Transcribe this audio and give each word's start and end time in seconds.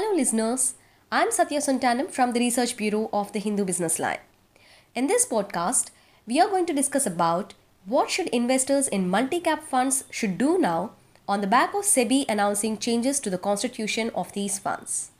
Hello, 0.00 0.16
listeners. 0.16 0.76
I'm 1.12 1.30
Satya 1.30 1.58
Sontanam 1.58 2.10
from 2.10 2.32
the 2.32 2.40
Research 2.40 2.74
Bureau 2.74 3.10
of 3.12 3.34
the 3.34 3.38
Hindu 3.38 3.66
Business 3.66 3.98
Line. 3.98 4.20
In 4.94 5.08
this 5.08 5.26
podcast, 5.26 5.90
we 6.26 6.40
are 6.40 6.48
going 6.48 6.64
to 6.64 6.72
discuss 6.72 7.04
about 7.04 7.52
what 7.84 8.08
should 8.08 8.28
investors 8.28 8.88
in 8.88 9.10
multi-cap 9.10 9.62
funds 9.62 10.04
should 10.10 10.38
do 10.38 10.56
now 10.56 10.92
on 11.28 11.42
the 11.42 11.46
back 11.46 11.74
of 11.74 11.82
SEBI 11.82 12.24
announcing 12.30 12.78
changes 12.78 13.20
to 13.20 13.28
the 13.28 13.36
constitution 13.36 14.10
of 14.14 14.32
these 14.32 14.58
funds. 14.58 15.10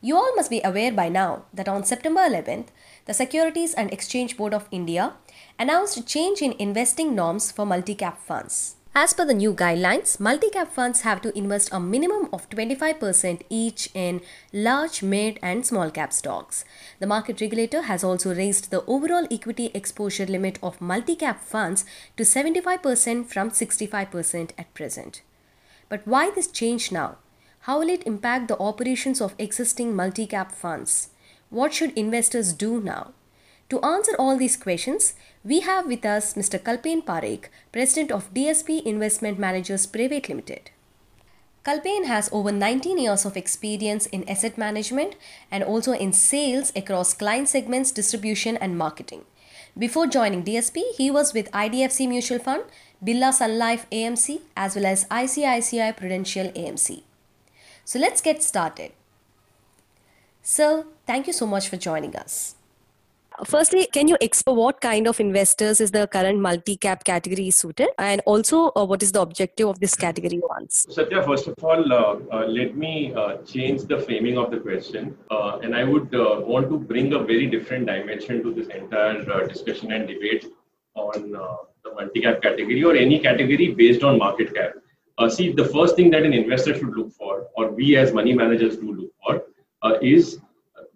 You 0.00 0.16
all 0.16 0.34
must 0.34 0.50
be 0.50 0.60
aware 0.64 0.90
by 0.90 1.08
now 1.08 1.44
that 1.54 1.68
on 1.68 1.84
September 1.84 2.22
11th, 2.22 2.66
the 3.04 3.14
Securities 3.14 3.72
and 3.72 3.92
Exchange 3.92 4.36
Board 4.36 4.52
of 4.52 4.66
India 4.72 5.12
announced 5.60 5.96
a 5.96 6.04
change 6.04 6.42
in 6.42 6.56
investing 6.58 7.14
norms 7.14 7.52
for 7.52 7.64
multi-cap 7.64 8.18
funds. 8.18 8.75
As 8.98 9.12
per 9.12 9.26
the 9.26 9.34
new 9.34 9.52
guidelines, 9.52 10.18
multi-cap 10.18 10.72
funds 10.72 11.02
have 11.02 11.20
to 11.20 11.36
invest 11.36 11.68
a 11.70 11.78
minimum 11.78 12.30
of 12.32 12.48
25% 12.48 13.42
each 13.50 13.90
in 13.92 14.22
large, 14.54 15.02
mid 15.02 15.38
and 15.42 15.66
small 15.66 15.90
cap 15.90 16.14
stocks. 16.14 16.64
The 16.98 17.06
market 17.06 17.42
regulator 17.42 17.82
has 17.82 18.02
also 18.02 18.34
raised 18.34 18.70
the 18.70 18.82
overall 18.86 19.28
equity 19.30 19.70
exposure 19.74 20.24
limit 20.24 20.58
of 20.62 20.80
multi-cap 20.80 21.44
funds 21.44 21.84
to 22.16 22.22
75% 22.22 23.26
from 23.26 23.50
65% 23.50 24.52
at 24.56 24.72
present. 24.72 25.20
But 25.90 26.06
why 26.06 26.30
this 26.30 26.46
change 26.46 26.90
now? 26.90 27.18
How 27.68 27.80
will 27.80 27.90
it 27.90 28.06
impact 28.06 28.48
the 28.48 28.58
operations 28.58 29.20
of 29.20 29.34
existing 29.38 29.94
multi-cap 29.94 30.52
funds? 30.52 31.10
What 31.50 31.74
should 31.74 31.92
investors 31.98 32.54
do 32.54 32.80
now? 32.80 33.12
To 33.68 33.80
answer 33.80 34.12
all 34.16 34.36
these 34.36 34.56
questions, 34.56 35.14
we 35.44 35.60
have 35.60 35.86
with 35.86 36.04
us 36.04 36.34
Mr. 36.34 36.62
Kalpen 36.62 37.02
Parekh, 37.02 37.46
President 37.72 38.12
of 38.12 38.32
DSP 38.32 38.84
Investment 38.84 39.38
Managers 39.40 39.86
Private 39.86 40.28
Limited. 40.28 40.70
Kalpen 41.64 42.04
has 42.06 42.28
over 42.30 42.52
19 42.52 42.96
years 42.96 43.24
of 43.24 43.36
experience 43.36 44.06
in 44.06 44.28
asset 44.28 44.56
management 44.56 45.16
and 45.50 45.64
also 45.64 45.92
in 45.92 46.12
sales 46.12 46.72
across 46.76 47.12
client 47.12 47.48
segments, 47.48 47.90
distribution, 47.90 48.56
and 48.56 48.78
marketing. 48.78 49.24
Before 49.76 50.06
joining 50.06 50.44
DSP, 50.44 50.94
he 50.96 51.10
was 51.10 51.34
with 51.34 51.50
IDFC 51.50 52.08
Mutual 52.08 52.38
Fund, 52.38 52.62
Birla 53.04 53.32
Sun 53.32 53.58
Life 53.58 53.86
AMC, 53.90 54.42
as 54.56 54.76
well 54.76 54.86
as 54.86 55.06
ICICI 55.06 55.96
Prudential 55.96 56.48
AMC. 56.52 57.02
So 57.84 57.98
let's 57.98 58.20
get 58.20 58.44
started. 58.44 58.92
Sir, 60.40 60.84
thank 61.06 61.26
you 61.26 61.32
so 61.32 61.46
much 61.46 61.68
for 61.68 61.76
joining 61.76 62.14
us. 62.14 62.55
Firstly, 63.44 63.86
can 63.92 64.08
you 64.08 64.16
explain 64.20 64.56
what 64.56 64.80
kind 64.80 65.06
of 65.06 65.20
investors 65.20 65.80
is 65.80 65.90
the 65.90 66.06
current 66.06 66.40
multi-cap 66.40 67.04
category 67.04 67.50
suited, 67.50 67.88
and 67.98 68.22
also 68.24 68.70
uh, 68.76 68.84
what 68.84 69.02
is 69.02 69.12
the 69.12 69.20
objective 69.20 69.68
of 69.68 69.78
this 69.78 69.94
category 69.94 70.40
once? 70.48 70.86
Satya, 70.90 71.22
first 71.22 71.46
of 71.46 71.54
all, 71.62 71.92
uh, 71.92 72.16
uh, 72.32 72.46
let 72.46 72.76
me 72.76 73.12
uh, 73.14 73.36
change 73.38 73.82
the 73.82 73.98
framing 73.98 74.38
of 74.38 74.50
the 74.50 74.58
question, 74.58 75.16
uh, 75.30 75.58
and 75.62 75.74
I 75.74 75.84
would 75.84 76.14
uh, 76.14 76.40
want 76.40 76.70
to 76.70 76.78
bring 76.78 77.12
a 77.12 77.18
very 77.18 77.46
different 77.46 77.86
dimension 77.86 78.42
to 78.42 78.54
this 78.54 78.68
entire 78.68 79.46
discussion 79.46 79.92
and 79.92 80.08
debate 80.08 80.46
on 80.94 81.32
the 81.32 81.92
multi-cap 81.94 82.40
category 82.40 82.82
or 82.84 82.94
any 82.94 83.18
category 83.18 83.74
based 83.74 84.02
on 84.02 84.18
market 84.18 84.54
cap. 84.54 84.72
see, 85.28 85.52
the 85.52 85.66
first 85.66 85.94
thing 85.94 86.10
that 86.10 86.22
an 86.22 86.32
investor 86.32 86.74
should 86.74 86.96
look 86.96 87.12
for, 87.12 87.48
or 87.56 87.70
we 87.70 87.96
as 87.96 88.14
money 88.14 88.32
managers 88.32 88.78
do 88.78 88.94
look 88.94 89.12
for, 89.22 89.42
is 90.00 90.38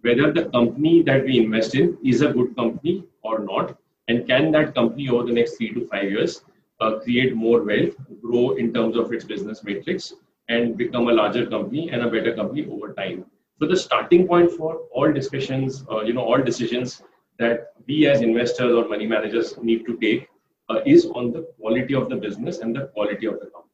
whether 0.02 0.32
the 0.32 0.46
company 0.46 1.02
that 1.02 1.24
we 1.24 1.38
invest 1.38 1.74
in 1.74 1.96
is 2.04 2.22
a 2.22 2.32
good 2.32 2.56
company 2.56 3.04
or 3.22 3.40
not, 3.40 3.76
and 4.08 4.26
can 4.26 4.50
that 4.52 4.74
company 4.74 5.08
over 5.08 5.24
the 5.24 5.32
next 5.32 5.56
three 5.56 5.72
to 5.74 5.86
five 5.86 6.10
years 6.10 6.42
uh, 6.80 6.98
create 7.00 7.34
more 7.34 7.62
wealth, 7.62 7.94
grow 8.22 8.52
in 8.56 8.72
terms 8.72 8.96
of 8.96 9.12
its 9.12 9.24
business 9.24 9.62
matrix, 9.62 10.14
and 10.48 10.76
become 10.76 11.08
a 11.08 11.12
larger 11.12 11.46
company 11.46 11.90
and 11.90 12.02
a 12.02 12.10
better 12.10 12.34
company 12.34 12.66
over 12.70 12.92
time. 12.94 13.24
So 13.60 13.66
the 13.66 13.76
starting 13.76 14.26
point 14.26 14.50
for 14.52 14.80
all 14.90 15.12
discussions, 15.12 15.84
uh, 15.90 16.00
you 16.00 16.14
know, 16.14 16.22
all 16.22 16.42
decisions 16.42 17.02
that 17.38 17.72
we 17.86 18.06
as 18.06 18.20
investors 18.22 18.74
or 18.74 18.88
money 18.88 19.06
managers 19.06 19.56
need 19.58 19.84
to 19.86 19.96
take 19.98 20.28
uh, 20.70 20.80
is 20.86 21.06
on 21.06 21.32
the 21.32 21.42
quality 21.58 21.94
of 21.94 22.08
the 22.08 22.16
business 22.16 22.58
and 22.58 22.74
the 22.74 22.86
quality 22.94 23.26
of 23.26 23.34
the 23.34 23.46
company. 23.46 23.69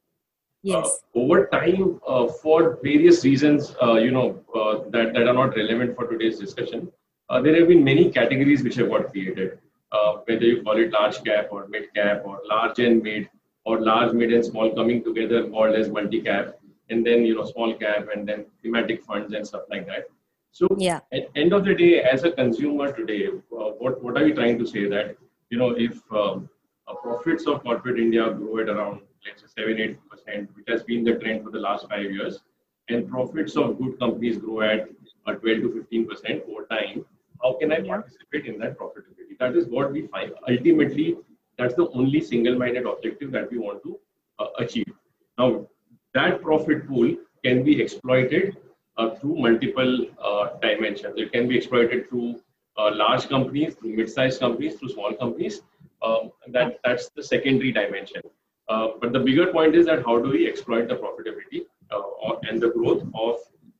Yes. 0.63 0.99
Uh, 1.15 1.19
over 1.19 1.47
time, 1.47 1.99
uh, 2.07 2.27
for 2.27 2.79
various 2.83 3.23
reasons, 3.23 3.75
uh, 3.81 3.93
you 3.93 4.11
know, 4.11 4.43
that, 4.91 5.13
that 5.13 5.27
are 5.27 5.33
not 5.33 5.55
relevant 5.55 5.95
for 5.95 6.07
today's 6.07 6.39
discussion, 6.39 6.91
there 7.43 7.59
have 7.59 7.67
been 7.67 7.83
many 7.83 8.11
categories 8.11 8.63
which 8.63 8.75
have 8.75 8.89
got 8.89 9.11
created. 9.11 9.59
whether 10.27 10.45
you 10.45 10.61
call 10.63 10.77
it 10.77 10.91
large 10.91 11.23
cap 11.23 11.47
or 11.51 11.67
mid 11.67 11.93
cap 11.93 12.23
or 12.25 12.41
large 12.49 12.79
and 12.79 13.03
mid 13.03 13.29
or 13.65 13.81
large, 13.81 14.13
mid 14.13 14.33
and 14.33 14.43
small 14.43 14.73
coming 14.73 15.03
together 15.03 15.47
called 15.49 15.75
as 15.75 15.89
multi 15.89 16.21
cap 16.21 16.57
and 16.89 17.05
then 17.05 17.25
you 17.25 17.35
know 17.35 17.45
small 17.45 17.73
cap 17.73 18.07
and 18.13 18.27
then 18.27 18.45
thematic 18.61 19.03
funds 19.03 19.33
and 19.33 19.45
stuff 19.45 19.63
like 19.69 19.85
that 19.87 20.07
so 20.51 20.67
yeah 20.77 20.99
at 21.13 21.29
end 21.35 21.53
of 21.53 21.65
the 21.65 21.75
day 21.75 22.01
as 22.01 22.23
a 22.23 22.31
consumer 22.31 22.91
today 22.91 23.27
uh, 23.27 23.69
what 23.81 24.01
what 24.03 24.17
are 24.17 24.25
we 24.25 24.31
trying 24.31 24.57
to 24.57 24.65
say 24.65 24.87
that 24.87 25.15
you 25.49 25.57
know 25.57 25.71
if 25.71 25.99
um, 26.11 26.49
uh, 26.87 26.95
profits 27.05 27.47
of 27.47 27.61
corporate 27.63 27.99
india 27.99 28.29
grow 28.31 28.59
at 28.59 28.69
around 28.69 29.01
let's 29.25 29.41
say 29.41 29.63
7 29.63 29.97
8%, 30.27 30.47
which 30.55 30.65
has 30.67 30.83
been 30.83 31.03
the 31.03 31.15
trend 31.15 31.43
for 31.43 31.51
the 31.51 31.59
last 31.59 31.87
five 31.89 32.11
years. 32.11 32.39
And 32.89 33.09
profits 33.09 33.57
of 33.57 33.77
good 33.77 33.99
companies 33.99 34.37
grow 34.37 34.61
at 34.61 34.89
uh, 35.25 35.33
12 35.33 35.61
to 35.61 35.85
15% 35.91 36.49
over 36.49 36.65
time. 36.67 37.05
How 37.41 37.53
can 37.59 37.71
I 37.71 37.81
participate 37.81 38.45
in 38.45 38.57
that 38.59 38.77
profitability? 38.77 39.37
That 39.39 39.55
is 39.55 39.67
what 39.67 39.91
we 39.91 40.07
find. 40.07 40.31
Ultimately, 40.49 41.17
that's 41.57 41.75
the 41.75 41.89
only 41.89 42.21
single 42.21 42.57
minded 42.57 42.85
objective 42.85 43.31
that 43.31 43.51
we 43.51 43.57
want 43.57 43.83
to 43.83 43.99
uh, 44.39 44.47
achieve. 44.59 44.91
Now, 45.37 45.67
that 46.13 46.41
profit 46.41 46.87
pool 46.87 47.15
can 47.43 47.63
be 47.63 47.81
exploited 47.81 48.57
uh, 48.97 49.11
through 49.15 49.35
multiple 49.35 50.07
uh, 50.23 50.57
dimensions. 50.61 51.15
It 51.17 51.31
can 51.31 51.47
be 51.47 51.57
exploited 51.57 52.09
through 52.09 52.41
uh, 52.77 52.91
large 52.93 53.27
companies, 53.27 53.75
through 53.75 53.95
mid-sized 53.95 54.39
companies, 54.39 54.75
through 54.75 54.89
small 54.89 55.13
companies. 55.13 55.61
Um, 56.01 56.31
that 56.49 56.79
that's 56.83 57.09
the 57.09 57.23
secondary 57.23 57.71
dimension. 57.71 58.21
Uh, 58.69 58.89
but 58.99 59.13
the 59.13 59.19
bigger 59.19 59.47
point 59.47 59.75
is 59.75 59.85
that 59.85 60.03
how 60.05 60.19
do 60.19 60.29
we 60.29 60.47
exploit 60.47 60.87
the 60.87 60.95
profitability 60.95 61.65
uh, 61.89 62.35
and 62.49 62.61
the 62.61 62.69
growth 62.69 63.03
of 63.13 63.37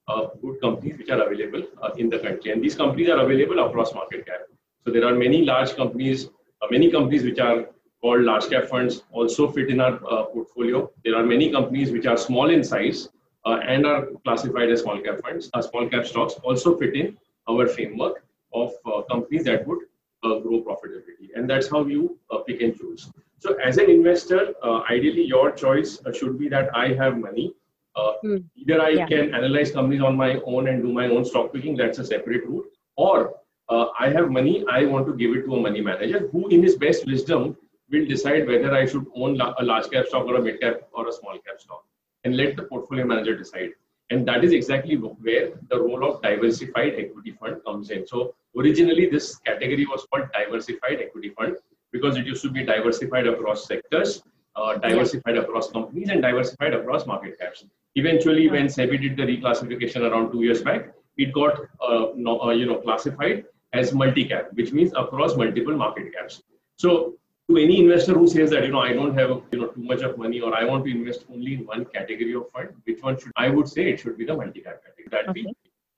uh, 0.07 0.27
good 0.41 0.61
companies 0.61 0.97
which 0.97 1.09
are 1.09 1.21
available 1.21 1.63
uh, 1.81 1.89
in 1.97 2.09
the 2.09 2.19
country. 2.19 2.51
And 2.51 2.63
these 2.63 2.75
companies 2.75 3.09
are 3.09 3.19
available 3.19 3.59
across 3.65 3.93
market 3.93 4.25
cap. 4.25 4.41
So 4.85 4.91
there 4.91 5.05
are 5.05 5.13
many 5.13 5.43
large 5.43 5.75
companies, 5.75 6.29
uh, 6.61 6.67
many 6.71 6.89
companies 6.89 7.23
which 7.23 7.39
are 7.39 7.67
called 8.01 8.21
large 8.21 8.49
cap 8.49 8.67
funds 8.67 9.03
also 9.11 9.51
fit 9.51 9.69
in 9.69 9.81
our 9.81 9.97
portfolio. 10.27 10.89
There 11.03 11.15
are 11.15 11.23
many 11.23 11.51
companies 11.51 11.91
which 11.91 12.05
are 12.05 12.15
small 12.15 12.49
in 12.49 12.63
size 12.63 13.09
and 13.43 13.85
are 13.85 14.07
classified 14.23 14.69
as 14.69 14.81
small 14.81 15.01
cap 15.01 15.19
funds. 15.21 15.49
small 15.69 15.89
cap 15.89 16.05
stocks 16.05 16.35
also 16.43 16.77
fit 16.77 16.95
in 16.95 17.17
our 17.49 17.65
framework 17.67 18.23
of 18.53 18.71
companies 19.09 19.45
that 19.45 19.65
would 19.65 19.79
grow 20.21 20.61
profitability. 20.61 21.29
And 21.35 21.49
that's 21.49 21.69
how 21.69 21.85
you 21.85 22.19
pick 22.45 22.61
and 22.61 22.77
choose. 22.77 23.09
So 23.39 23.55
as 23.63 23.77
an 23.77 23.89
investor, 23.89 24.53
uh, 24.63 24.81
ideally 24.89 25.23
your 25.23 25.51
choice 25.51 25.99
uh, 26.05 26.11
should 26.11 26.39
be 26.39 26.49
that 26.49 26.69
I 26.75 26.93
have 26.93 27.17
money. 27.17 27.53
Uh, 27.95 28.13
mm. 28.23 28.43
Either 28.55 28.81
I 28.81 28.89
yeah. 28.89 29.05
can 29.07 29.33
analyze 29.33 29.71
companies 29.71 30.01
on 30.01 30.15
my 30.15 30.39
own 30.45 30.67
and 30.67 30.81
do 30.83 30.91
my 30.91 31.07
own 31.07 31.25
stock 31.25 31.53
picking, 31.53 31.75
that's 31.75 31.99
a 31.99 32.05
separate 32.05 32.45
route. 32.45 32.65
Or 32.95 33.35
uh, 33.69 33.87
I 33.99 34.09
have 34.09 34.29
money, 34.29 34.65
I 34.69 34.85
want 34.85 35.07
to 35.07 35.13
give 35.13 35.35
it 35.35 35.45
to 35.45 35.55
a 35.55 35.61
money 35.61 35.81
manager 35.81 36.29
who 36.31 36.47
in 36.47 36.63
his 36.63 36.75
best 36.75 37.05
wisdom 37.05 37.57
will 37.91 38.05
decide 38.05 38.47
whether 38.47 38.73
I 38.73 38.85
should 38.85 39.05
own 39.15 39.39
a 39.39 39.63
large 39.63 39.89
cap 39.89 40.07
stock 40.07 40.25
or 40.25 40.35
a 40.35 40.41
mid 40.41 40.59
cap 40.59 40.81
or 40.93 41.07
a 41.07 41.11
small 41.11 41.33
cap 41.33 41.59
stock 41.59 41.83
and 42.23 42.35
let 42.35 42.55
the 42.55 42.63
portfolio 42.63 43.05
manager 43.05 43.37
decide. 43.37 43.69
And 44.09 44.27
that 44.27 44.43
is 44.43 44.53
exactly 44.53 44.95
where 44.95 45.51
the 45.69 45.79
role 45.79 46.09
of 46.09 46.21
diversified 46.21 46.93
equity 46.97 47.31
fund 47.39 47.57
comes 47.65 47.89
in. 47.89 48.07
So 48.07 48.35
originally 48.57 49.09
this 49.09 49.35
category 49.37 49.85
was 49.85 50.05
called 50.11 50.27
diversified 50.33 51.01
equity 51.01 51.29
fund 51.29 51.57
because 51.91 52.17
it 52.17 52.25
used 52.25 52.41
to 52.43 52.49
be 52.49 52.63
diversified 52.63 53.27
across 53.27 53.67
sectors, 53.67 54.21
uh, 54.55 54.77
diversified 54.77 55.35
yeah. 55.35 55.41
across 55.41 55.71
companies, 55.71 56.09
and 56.09 56.21
diversified 56.21 56.73
across 56.73 57.05
market 57.05 57.39
caps. 57.39 57.65
Eventually, 57.95 58.49
when 58.49 58.67
SEBI 58.67 59.01
did 59.01 59.17
the 59.17 59.23
reclassification 59.23 60.09
around 60.09 60.31
two 60.31 60.43
years 60.43 60.61
back, 60.61 60.93
it 61.17 61.33
got 61.33 61.59
uh, 61.81 62.07
no, 62.15 62.39
uh, 62.41 62.51
you 62.51 62.65
know 62.65 62.77
classified 62.77 63.45
as 63.73 63.93
multi-cap, 63.93 64.49
which 64.53 64.71
means 64.71 64.91
across 64.95 65.35
multiple 65.35 65.75
market 65.75 66.13
caps. 66.13 66.41
So, 66.77 67.15
to 67.49 67.57
any 67.57 67.79
investor 67.79 68.13
who 68.13 68.27
says 68.27 68.49
that 68.51 68.65
you 68.65 68.71
know 68.71 68.79
I 68.79 68.93
don't 68.93 69.17
have 69.17 69.41
you 69.51 69.59
know 69.61 69.67
too 69.67 69.83
much 69.83 70.01
of 70.01 70.17
money 70.17 70.41
or 70.41 70.55
I 70.55 70.63
want 70.65 70.85
to 70.85 70.91
invest 70.91 71.25
only 71.31 71.53
in 71.55 71.65
one 71.65 71.85
category 71.85 72.33
of 72.35 72.49
fund, 72.51 72.69
which 72.83 73.01
one 73.01 73.17
should 73.19 73.31
I 73.35 73.49
would 73.49 73.67
say 73.67 73.89
it 73.91 73.99
should 73.99 74.17
be 74.17 74.25
the 74.25 74.35
multi-cap 74.35 74.81
category. 74.83 75.07
That 75.11 75.29
okay. 75.29 75.43
be, 75.43 75.55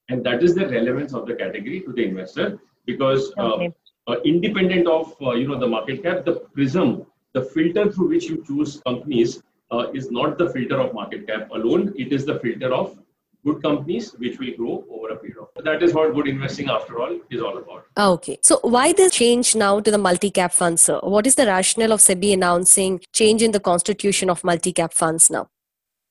and 0.09 0.24
that 0.25 0.44
is 0.44 0.56
the 0.56 0.68
relevance 0.68 1.13
of 1.13 1.25
the 1.25 1.36
category 1.36 1.81
to 1.81 1.91
the 1.91 2.03
investor 2.03 2.59
because 2.86 3.33
uh, 3.38 3.53
okay 3.56 3.68
uh, 3.68 3.78
independent 4.23 4.88
of 4.88 5.15
uh, 5.21 5.31
you 5.31 5.47
know 5.47 5.59
the 5.59 5.67
market 5.67 6.03
cap, 6.03 6.25
the 6.25 6.35
prism, 6.53 7.06
the 7.33 7.44
filter 7.44 7.91
through 7.91 8.09
which 8.09 8.25
you 8.25 8.44
choose 8.45 8.81
companies 8.85 9.41
uh, 9.71 9.88
is 9.94 10.11
not 10.11 10.38
the 10.38 10.50
filter 10.50 10.79
of 10.79 10.94
market 10.94 11.27
cap 11.27 11.50
alone. 11.51 11.94
It 11.97 12.13
is 12.13 12.25
the 12.25 12.39
filter 12.39 12.73
of 12.73 12.97
good 13.45 13.61
companies 13.63 14.11
which 14.17 14.38
will 14.39 14.53
grow 14.57 14.83
over 14.91 15.13
a 15.13 15.17
period 15.17 15.38
of 15.39 15.63
that 15.63 15.81
is 15.81 15.94
what 15.94 16.13
good 16.13 16.27
investing 16.27 16.69
after 16.69 17.00
all 17.00 17.19
is 17.29 17.41
all 17.41 17.57
about. 17.57 17.85
Okay. 17.97 18.38
So 18.41 18.59
why 18.63 18.91
the 18.91 19.09
change 19.09 19.56
now 19.56 19.79
to 19.79 19.91
the 19.91 19.97
multi-cap 19.97 20.51
funds 20.51 20.81
sir? 20.81 21.00
What 21.01 21.25
is 21.25 21.35
the 21.35 21.45
rationale 21.45 21.94
of 21.94 22.01
sebi 22.01 22.33
announcing 22.33 23.00
change 23.13 23.41
in 23.41 23.51
the 23.51 23.59
constitution 23.59 24.29
of 24.29 24.44
multi-cap 24.44 24.94
funds 24.94 25.29
now 25.29 25.47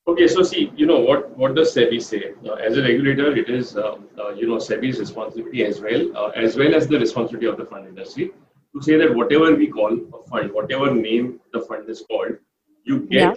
Okay, 0.09 0.27
so 0.27 0.43
see, 0.43 0.73
you 0.75 0.87
know 0.87 0.99
what 0.99 1.37
what 1.37 1.55
does 1.55 1.75
SEBI 1.75 2.03
say? 2.03 2.33
Uh, 2.45 2.55
as 2.55 2.79
a 2.79 2.83
regulator, 2.83 3.31
it 3.37 3.51
is 3.51 3.77
uh, 3.77 3.97
uh, 4.19 4.31
you 4.31 4.47
know 4.49 4.57
SEBI's 4.57 4.99
responsibility 4.99 5.65
as 5.65 5.83
well, 5.83 6.05
uh, 6.17 6.29
as 6.45 6.57
well 6.57 6.75
as 6.75 6.89
the 6.89 6.99
responsibility 6.99 7.47
of 7.47 7.59
the 7.59 7.67
fund 7.67 7.87
industry 7.87 8.31
to 8.75 8.83
say 8.83 8.97
that 8.97 9.15
whatever 9.15 9.55
we 9.55 9.67
call 9.67 9.99
a 10.19 10.23
fund, 10.31 10.51
whatever 10.53 10.95
name 10.95 11.41
the 11.53 11.61
fund 11.61 11.91
is 11.91 12.03
called, 12.09 12.39
you 12.85 13.01
get 13.01 13.21
yeah. 13.21 13.35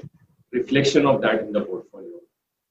reflection 0.54 1.06
of 1.06 1.22
that 1.22 1.42
in 1.42 1.52
the 1.52 1.60
portfolio. 1.60 2.22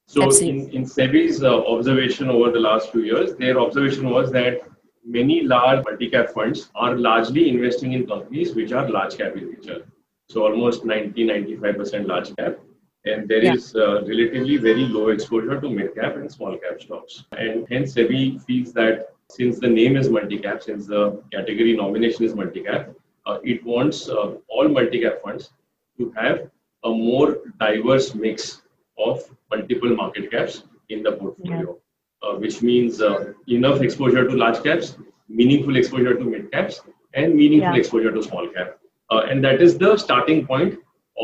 So 0.07 0.29
in, 0.47 0.69
in 0.71 0.83
SEBI's 0.83 1.43
uh, 1.43 1.63
observation 1.75 2.29
over 2.29 2.51
the 2.51 2.59
last 2.59 2.91
few 2.91 3.03
years, 3.03 3.35
their 3.35 3.59
observation 3.59 4.09
was 4.09 4.31
that 4.31 4.61
many 5.05 5.43
large 5.43 5.85
multi-cap 5.85 6.29
funds 6.29 6.71
are 6.73 6.95
largely 6.97 7.49
investing 7.49 7.93
in 7.93 8.07
companies 8.07 8.55
which 8.55 8.71
are 8.71 8.89
large 8.89 9.17
cap 9.17 9.37
in 9.37 9.51
nature. 9.51 9.85
So 10.29 10.43
almost 10.43 10.83
90-95% 10.83 12.07
large 12.07 12.35
cap 12.35 12.57
and 13.05 13.27
there 13.27 13.43
yeah. 13.43 13.53
is 13.53 13.75
uh, 13.75 14.01
relatively 14.03 14.57
very 14.57 14.85
low 14.85 15.09
exposure 15.09 15.59
to 15.59 15.69
mid 15.69 15.95
cap 15.95 16.15
and 16.15 16.31
small 16.31 16.57
cap 16.57 16.81
stocks. 16.81 17.25
And 17.31 17.65
hence, 17.69 17.95
SEBI 17.95 18.43
feels 18.45 18.73
that 18.73 19.13
since 19.29 19.59
the 19.59 19.67
name 19.67 19.95
is 19.95 20.09
multi 20.09 20.37
cap, 20.37 20.61
since 20.61 20.87
the 20.87 21.21
category 21.31 21.75
nomination 21.75 22.25
is 22.25 22.35
multi 22.35 22.61
cap, 22.61 22.89
uh, 23.25 23.39
it 23.43 23.63
wants 23.65 24.09
uh, 24.09 24.35
all 24.47 24.67
multi 24.67 25.01
cap 25.01 25.21
funds 25.23 25.51
to 25.97 26.11
have 26.15 26.49
a 26.83 26.89
more 26.89 27.37
diverse 27.59 28.13
mix 28.13 28.61
of 28.97 29.23
multiple 29.49 29.95
market 29.95 30.31
caps 30.31 30.63
in 30.89 31.01
the 31.01 31.11
portfolio, 31.11 31.77
yeah. 32.23 32.29
Uh, 32.29 32.35
which 32.35 32.61
means 32.61 33.01
uh, 33.01 33.33
enough 33.47 33.81
exposure 33.81 34.27
to 34.27 34.35
large 34.35 34.61
caps, 34.63 34.97
meaningful 35.27 35.75
exposure 35.75 36.15
to 36.15 36.23
mid 36.23 36.51
caps, 36.51 36.81
and 37.13 37.33
meaningful 37.33 37.73
yeah. 37.73 37.79
exposure 37.79 38.11
to 38.11 38.21
small 38.21 38.47
cap. 38.49 38.77
Uh, 39.09 39.23
and 39.29 39.43
that 39.43 39.61
is 39.61 39.77
the 39.77 39.97
starting 39.97 40.45
point 40.45 40.77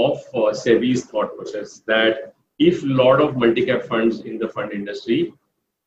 of 0.06 0.18
uh, 0.34 0.52
SEBI's 0.62 1.06
thought 1.06 1.36
process 1.36 1.82
that 1.88 2.34
if 2.60 2.84
a 2.84 2.88
lot 2.88 3.22
of 3.22 3.38
multi-cap 3.38 3.84
funds 3.84 4.22
in 4.22 4.38
the 4.38 4.48
fund 4.48 4.72
industry 4.72 5.34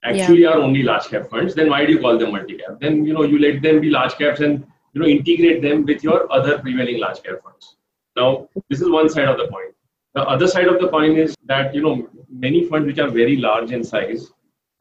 actually 0.05 0.43
yeah. 0.43 0.51
are 0.51 0.59
only 0.59 0.83
large 0.83 1.09
cap 1.09 1.29
funds, 1.29 1.55
then 1.55 1.69
why 1.71 1.85
do 1.85 1.93
you 1.93 2.01
call 2.01 2.19
them 2.19 2.33
multi-cap? 2.33 2.79
Then 2.81 3.05
you 3.05 3.13
know 3.13 3.25
you 3.25 3.39
let 3.39 3.63
them 3.63 3.81
be 3.81 3.91
large 3.91 4.17
caps 4.19 4.41
and 4.41 4.67
you 4.95 5.01
know 5.01 5.07
integrate 5.07 5.63
them 5.63 5.85
with 5.85 6.03
your 6.05 6.33
other 6.33 6.59
prevailing 6.59 7.01
large 7.01 7.23
cap 7.23 7.43
funds. 7.43 7.77
Now 8.17 8.49
this 8.69 8.81
is 8.81 8.89
one 8.89 9.09
side 9.09 9.29
of 9.29 9.39
the 9.39 9.49
coin. 9.49 9.73
The 10.15 10.23
other 10.23 10.49
side 10.49 10.67
of 10.67 10.81
the 10.81 10.89
coin 10.89 11.17
is 11.17 11.37
that 11.47 11.75
you 11.75 11.83
know 11.83 12.09
many 12.29 12.65
funds 12.65 12.87
which 12.87 12.99
are 12.99 13.11
very 13.11 13.37
large 13.37 13.73
in 13.73 13.85
size, 13.85 14.31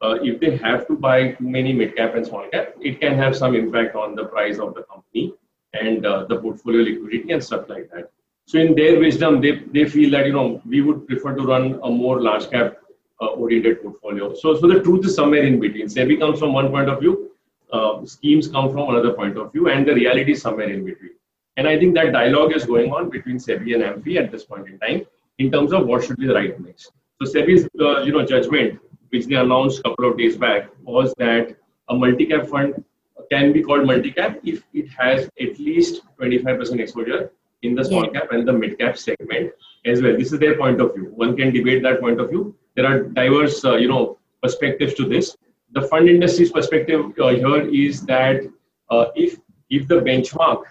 uh, 0.02 0.16
if 0.22 0.40
they 0.40 0.56
have 0.56 0.86
to 0.88 0.94
buy 0.94 1.32
too 1.32 1.48
many 1.48 1.72
mid 1.72 1.96
cap 1.96 2.14
and 2.14 2.26
small 2.26 2.48
cap, 2.50 2.74
it 2.80 3.00
can 3.00 3.14
have 3.14 3.36
some 3.36 3.54
impact 3.54 3.94
on 3.94 4.14
the 4.14 4.24
price 4.24 4.58
of 4.58 4.74
the 4.74 4.82
company 4.84 5.34
and 5.74 6.06
uh, 6.06 6.24
the 6.24 6.36
portfolio 6.36 6.82
liquidity 6.82 7.32
and 7.32 7.44
stuff 7.44 7.68
like 7.68 7.90
that. 7.92 8.10
So 8.46 8.58
in 8.58 8.74
their 8.74 8.98
wisdom, 8.98 9.40
they, 9.40 9.62
they 9.72 9.88
feel 9.88 10.10
that, 10.10 10.26
you 10.26 10.32
know, 10.32 10.60
we 10.66 10.80
would 10.80 11.06
prefer 11.06 11.34
to 11.34 11.42
run 11.42 11.78
a 11.82 11.90
more 11.90 12.20
large 12.20 12.50
cap 12.50 12.78
uh, 13.20 13.26
oriented 13.26 13.82
portfolio. 13.82 14.34
So, 14.34 14.56
so 14.56 14.66
the 14.66 14.80
truth 14.82 15.04
is 15.06 15.14
somewhere 15.14 15.44
in 15.44 15.60
between. 15.60 15.86
SEBI 15.86 16.18
comes 16.18 16.38
from 16.38 16.52
one 16.52 16.68
point 16.68 16.88
of 16.88 17.00
view, 17.00 17.30
uh, 17.72 18.04
schemes 18.04 18.48
come 18.48 18.72
from 18.72 18.90
another 18.90 19.12
point 19.12 19.36
of 19.36 19.52
view, 19.52 19.68
and 19.68 19.86
the 19.86 19.94
reality 19.94 20.32
is 20.32 20.42
somewhere 20.42 20.68
in 20.68 20.84
between. 20.84 21.12
And 21.56 21.68
I 21.68 21.78
think 21.78 21.94
that 21.94 22.12
dialogue 22.12 22.54
is 22.56 22.64
going 22.64 22.90
on 22.90 23.10
between 23.10 23.36
SEBI 23.36 23.74
and 23.74 23.82
AMFI 23.82 24.16
at 24.16 24.32
this 24.32 24.44
point 24.44 24.68
in 24.68 24.78
time 24.78 25.06
in 25.38 25.50
terms 25.50 25.72
of 25.72 25.86
what 25.86 26.04
should 26.04 26.16
be 26.16 26.26
the 26.26 26.34
right 26.34 26.58
mix. 26.60 26.90
So 27.22 27.30
SEBI's, 27.30 27.68
uh, 27.80 28.00
you 28.00 28.12
know, 28.12 28.24
judgment, 28.24 28.80
which 29.10 29.26
they 29.26 29.34
announced 29.36 29.80
a 29.80 29.82
couple 29.82 30.10
of 30.10 30.18
days 30.18 30.36
back, 30.36 30.70
was 30.82 31.14
that 31.18 31.56
a 31.88 31.94
multi-cap 31.94 32.46
fund 32.46 32.82
can 33.30 33.52
be 33.52 33.62
called 33.62 33.86
multi-cap 33.86 34.38
if 34.42 34.64
it 34.72 34.88
has 34.88 35.28
at 35.40 35.58
least 35.58 36.02
25% 36.20 36.80
exposure 36.80 37.30
in 37.62 37.74
the 37.74 37.84
small 37.84 38.08
cap 38.08 38.32
and 38.32 38.46
the 38.46 38.52
mid 38.52 38.78
cap 38.78 38.96
segment 38.96 39.52
as 39.84 40.02
well. 40.02 40.16
This 40.16 40.32
is 40.32 40.38
their 40.38 40.56
point 40.56 40.80
of 40.80 40.94
view. 40.94 41.12
One 41.14 41.36
can 41.36 41.52
debate 41.52 41.82
that 41.82 42.00
point 42.00 42.20
of 42.20 42.30
view. 42.30 42.54
There 42.76 42.86
are 42.86 43.02
diverse, 43.02 43.64
uh, 43.64 43.76
you 43.76 43.88
know, 43.88 44.18
perspectives 44.42 44.94
to 44.94 45.08
this. 45.08 45.36
The 45.72 45.82
fund 45.82 46.08
industry's 46.08 46.50
perspective 46.50 47.12
uh, 47.18 47.28
here 47.28 47.68
is 47.68 48.04
that 48.06 48.42
uh, 48.90 49.06
if 49.14 49.38
if 49.70 49.86
the 49.86 49.96
benchmark 49.96 50.62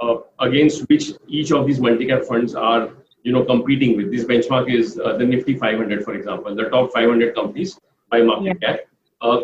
uh, 0.00 0.16
against 0.40 0.88
which 0.88 1.12
each 1.28 1.52
of 1.52 1.66
these 1.66 1.80
multi-cap 1.80 2.24
funds 2.24 2.54
are, 2.54 2.90
you 3.22 3.32
know, 3.32 3.44
competing 3.44 3.96
with, 3.96 4.10
this 4.10 4.24
benchmark 4.24 4.72
is 4.72 4.98
uh, 4.98 5.16
the 5.16 5.24
Nifty 5.24 5.56
500, 5.56 6.04
for 6.04 6.14
example, 6.14 6.54
the 6.54 6.64
top 6.64 6.92
500 6.92 7.34
companies 7.34 7.78
by 8.10 8.22
market 8.22 8.58
yeah. 8.60 8.68
cap. 8.68 8.80
Uh, 9.20 9.40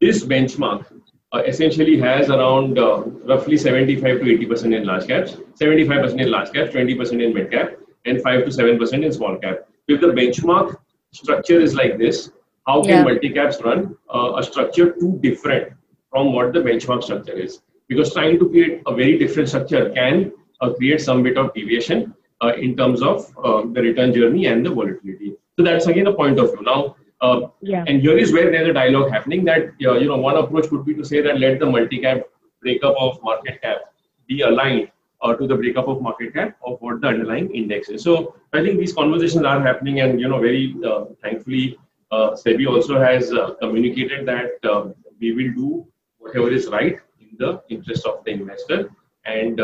this 0.00 0.24
benchmark 0.24 0.86
uh, 1.32 1.42
essentially 1.46 1.98
has 1.98 2.28
around 2.28 2.78
uh, 2.78 3.02
roughly 3.32 3.56
75 3.56 4.20
to 4.20 4.32
80 4.32 4.46
percent 4.46 4.74
in 4.74 4.84
large 4.84 5.06
caps, 5.06 5.36
75 5.54 6.02
percent 6.02 6.20
in 6.20 6.30
large 6.30 6.52
caps, 6.52 6.72
20 6.72 6.94
percent 6.94 7.22
in 7.22 7.34
mid 7.34 7.50
cap, 7.50 7.72
and 8.04 8.20
5 8.22 8.44
to 8.44 8.50
7 8.50 8.78
percent 8.78 9.04
in 9.04 9.12
small 9.12 9.36
cap. 9.36 9.68
If 9.88 10.00
the 10.00 10.08
benchmark 10.08 10.76
structure 11.12 11.60
is 11.60 11.74
like 11.74 11.98
this, 11.98 12.30
how 12.66 12.82
can 12.82 12.90
yeah. 12.90 13.02
multi 13.02 13.30
caps 13.30 13.60
run 13.62 13.96
uh, 14.14 14.34
a 14.36 14.42
structure 14.42 14.92
too 14.92 15.18
different 15.22 15.72
from 16.10 16.32
what 16.32 16.52
the 16.52 16.60
benchmark 16.60 17.02
structure 17.04 17.32
is? 17.32 17.62
Because 17.88 18.12
trying 18.12 18.38
to 18.38 18.48
create 18.48 18.82
a 18.86 18.94
very 18.94 19.18
different 19.18 19.48
structure 19.48 19.90
can 19.90 20.32
uh, 20.60 20.72
create 20.74 21.00
some 21.00 21.22
bit 21.22 21.38
of 21.38 21.52
deviation 21.54 22.14
uh, 22.42 22.52
in 22.56 22.76
terms 22.76 23.02
of 23.02 23.26
uh, 23.44 23.62
the 23.72 23.82
return 23.82 24.12
journey 24.12 24.46
and 24.46 24.64
the 24.64 24.70
volatility. 24.70 25.36
So 25.58 25.64
that's 25.64 25.86
again 25.86 26.06
a 26.06 26.12
point 26.12 26.38
of 26.38 26.52
view. 26.52 26.62
Now, 26.62 26.96
uh, 27.20 27.48
yeah. 27.60 27.84
And 27.86 28.00
here 28.00 28.16
is 28.16 28.32
where 28.32 28.50
there's 28.50 28.68
a 28.68 28.72
dialogue 28.72 29.10
happening 29.10 29.44
that 29.44 29.64
uh, 29.84 29.98
you 29.98 30.08
know 30.08 30.16
one 30.16 30.36
approach 30.36 30.68
could 30.68 30.84
be 30.84 30.94
to 30.94 31.04
say 31.04 31.20
that 31.20 31.38
let 31.38 31.58
the 31.60 31.66
multi-cap 31.66 32.22
breakup 32.62 32.94
of 32.98 33.22
market 33.22 33.60
cap 33.60 33.92
be 34.26 34.40
aligned 34.40 34.90
uh, 35.20 35.34
to 35.34 35.46
the 35.46 35.54
breakup 35.54 35.88
of 35.88 36.00
market 36.00 36.32
cap 36.32 36.56
of 36.64 36.80
what 36.80 37.00
the 37.00 37.08
underlying 37.08 37.54
index 37.54 37.88
is. 37.90 38.02
So 38.02 38.36
I 38.54 38.62
think 38.62 38.78
these 38.78 38.94
conversations 38.94 39.44
are 39.44 39.60
happening, 39.60 40.00
and 40.00 40.18
you 40.18 40.28
know 40.28 40.40
very 40.40 40.74
uh, 40.84 41.04
thankfully 41.22 41.78
uh, 42.10 42.30
SEBI 42.30 42.66
also 42.66 42.98
has 42.98 43.32
uh, 43.32 43.54
communicated 43.60 44.26
that 44.26 44.94
we 45.20 45.32
will 45.32 45.52
do 45.52 45.86
whatever 46.18 46.50
is 46.50 46.68
right 46.68 46.98
in 47.20 47.28
the 47.38 47.62
interest 47.68 48.06
of 48.06 48.24
the 48.24 48.30
investor 48.30 48.90
and 49.26 49.58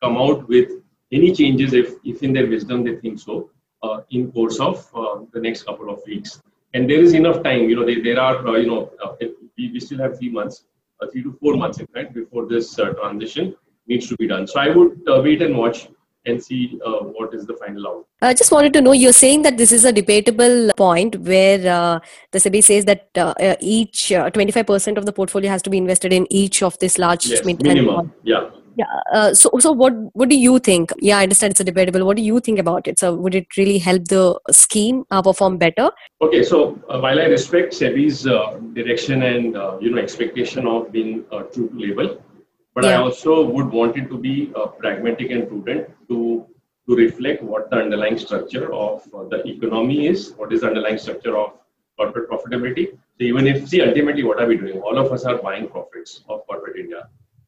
come 0.00 0.16
out 0.16 0.48
with 0.48 0.70
any 1.12 1.34
changes 1.34 1.74
if, 1.74 1.96
if 2.04 2.22
in 2.22 2.32
their 2.32 2.46
wisdom 2.46 2.82
they 2.82 2.96
think 2.96 3.18
so 3.18 3.50
in 4.08 4.32
course 4.32 4.58
of 4.58 4.90
the 5.32 5.40
next 5.40 5.64
couple 5.64 5.90
of 5.90 6.00
weeks 6.06 6.40
and 6.74 6.88
there 6.88 7.00
is 7.00 7.14
enough 7.14 7.42
time. 7.42 7.68
You 7.68 7.76
know, 7.76 7.84
they, 7.84 8.00
there 8.00 8.20
are 8.20 8.46
uh, 8.46 8.56
you 8.56 8.66
know 8.66 8.90
uh, 9.04 9.12
we, 9.56 9.72
we 9.72 9.80
still 9.80 9.98
have 9.98 10.18
three 10.18 10.30
months, 10.30 10.64
uh, 11.00 11.06
three 11.10 11.22
to 11.22 11.32
four 11.40 11.56
months 11.56 11.78
in 11.78 11.86
fact 11.88 12.14
before 12.14 12.46
this 12.46 12.78
uh, 12.78 12.90
transition 13.00 13.54
needs 13.86 14.08
to 14.08 14.16
be 14.16 14.26
done. 14.26 14.46
So 14.46 14.60
I 14.60 14.68
would 14.68 15.00
wait 15.06 15.42
and 15.42 15.56
watch 15.56 15.88
and 16.26 16.42
see 16.42 16.78
uh, 16.84 17.00
what 17.18 17.34
is 17.34 17.46
the 17.46 17.54
final 17.54 17.86
outcome. 17.86 18.04
I 18.20 18.34
just 18.34 18.52
wanted 18.52 18.72
to 18.74 18.80
know 18.80 18.92
you're 18.92 19.12
saying 19.12 19.42
that 19.42 19.56
this 19.56 19.72
is 19.72 19.84
a 19.84 19.92
debatable 19.92 20.70
point 20.76 21.16
where 21.16 21.58
the 21.58 22.38
SEBI 22.38 22.62
says 22.62 22.84
that 22.84 23.08
each 23.60 24.08
25% 24.10 24.96
of 24.98 25.06
the 25.06 25.12
portfolio 25.12 25.50
has 25.50 25.62
to 25.62 25.70
be 25.70 25.78
invested 25.78 26.12
in 26.12 26.26
each 26.30 26.62
of 26.62 26.78
this 26.78 26.98
large 26.98 27.26
yes, 27.26 27.44
minimum. 27.44 28.12
Yeah. 28.22 28.50
Yeah 28.76 28.86
uh, 29.12 29.34
so 29.34 29.50
so 29.58 29.72
what 29.72 29.92
what 30.14 30.28
do 30.28 30.36
you 30.36 30.58
think? 30.58 30.92
Yeah 31.00 31.18
i 31.18 31.22
understand 31.22 31.50
it's 31.52 31.60
a 31.60 31.64
debatable. 31.64 32.04
What 32.06 32.16
do 32.16 32.22
you 32.22 32.40
think 32.40 32.58
about 32.58 32.88
it? 32.88 32.98
So 32.98 33.14
would 33.14 33.34
it 33.34 33.56
really 33.56 33.78
help 33.78 34.06
the 34.08 34.38
scheme 34.50 35.04
uh, 35.10 35.22
perform 35.22 35.58
better? 35.58 35.90
Okay 36.22 36.42
so 36.42 36.78
uh, 36.88 36.98
while 37.00 37.20
i 37.20 37.24
respect 37.24 37.74
sebi's 37.74 38.26
uh, 38.26 38.58
direction 38.72 39.22
and 39.22 39.56
uh, 39.56 39.78
you 39.80 39.90
know 39.90 40.00
expectation 40.00 40.66
of 40.66 40.90
being 40.92 41.24
uh, 41.32 41.42
true 41.54 41.68
to 41.68 41.78
label 41.78 42.22
but 42.74 42.84
yeah. 42.84 42.90
i 42.90 42.96
also 42.96 43.44
would 43.54 43.70
want 43.78 43.96
it 43.96 44.08
to 44.12 44.18
be 44.18 44.34
pragmatic 44.78 45.30
and 45.30 45.48
prudent 45.48 45.88
to 46.08 46.46
to 46.88 46.96
reflect 46.96 47.42
what 47.42 47.70
the 47.70 47.76
underlying 47.76 48.18
structure 48.18 48.72
of 48.74 49.02
the 49.32 49.40
economy 49.54 50.06
is 50.12 50.32
what 50.36 50.52
is 50.52 50.62
the 50.62 50.66
underlying 50.66 50.98
structure 50.98 51.36
of 51.42 51.52
corporate 51.96 52.28
profitability 52.30 52.86
so 53.16 53.24
even 53.30 53.46
if 53.46 53.68
see 53.68 53.82
ultimately 53.88 54.24
what 54.30 54.40
are 54.42 54.48
we 54.52 54.56
doing 54.56 54.78
all 54.80 54.98
of 55.04 55.12
us 55.16 55.24
are 55.24 55.38
buying 55.48 55.68
profits 55.68 56.24
of 56.28 56.46
corporate 56.46 56.78
india 56.84 57.02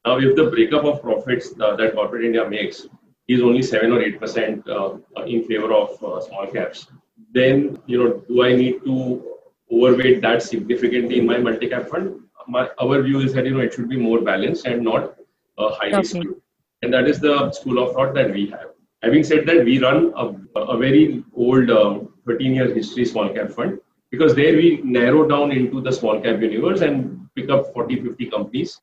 now, 0.04 0.18
if 0.18 0.36
the 0.36 0.44
breakup 0.44 0.84
of 0.84 1.00
profits 1.00 1.54
uh, 1.58 1.76
that 1.76 1.94
corporate 1.94 2.26
India 2.26 2.48
makes 2.48 2.86
is 3.26 3.40
only 3.40 3.62
seven 3.62 3.90
or 3.90 4.02
eight 4.02 4.20
percent 4.20 4.68
uh, 4.68 4.98
in 5.26 5.44
favor 5.44 5.72
of 5.72 6.02
uh, 6.04 6.20
small 6.20 6.46
caps, 6.46 6.88
then 7.32 7.78
you 7.86 8.04
know, 8.04 8.22
do 8.28 8.44
I 8.44 8.54
need 8.54 8.84
to 8.84 9.24
overweight 9.72 10.20
that 10.20 10.42
significantly 10.42 11.20
in 11.20 11.26
my 11.26 11.38
multi-cap 11.38 11.88
fund? 11.88 12.20
My, 12.48 12.68
our 12.80 13.02
view 13.02 13.20
is 13.20 13.32
that 13.34 13.46
you 13.46 13.54
know 13.54 13.60
it 13.60 13.72
should 13.74 13.88
be 13.88 13.96
more 13.96 14.20
balanced 14.20 14.66
and 14.66 14.82
not 14.82 15.16
uh, 15.58 15.70
highly 15.74 15.94
okay. 15.94 16.02
skewed, 16.02 16.40
and 16.82 16.92
that 16.92 17.08
is 17.08 17.20
the 17.20 17.50
school 17.52 17.78
of 17.82 17.94
thought 17.94 18.14
that 18.14 18.32
we 18.32 18.46
have. 18.50 18.70
Having 19.02 19.24
said 19.24 19.46
that, 19.46 19.64
we 19.64 19.78
run 19.78 20.12
a, 20.16 20.60
a 20.60 20.78
very 20.78 21.24
old 21.34 21.70
uh, 21.70 22.00
13-year 22.26 22.74
history 22.74 23.04
small 23.04 23.28
cap 23.28 23.50
fund 23.50 23.78
because 24.10 24.34
there 24.34 24.56
we 24.56 24.80
narrow 24.82 25.26
down 25.28 25.52
into 25.52 25.80
the 25.80 25.92
small 25.92 26.20
cap 26.20 26.40
universe 26.40 26.80
and 26.80 27.28
pick 27.34 27.50
up 27.50 27.72
40, 27.72 28.02
50 28.02 28.26
companies 28.30 28.80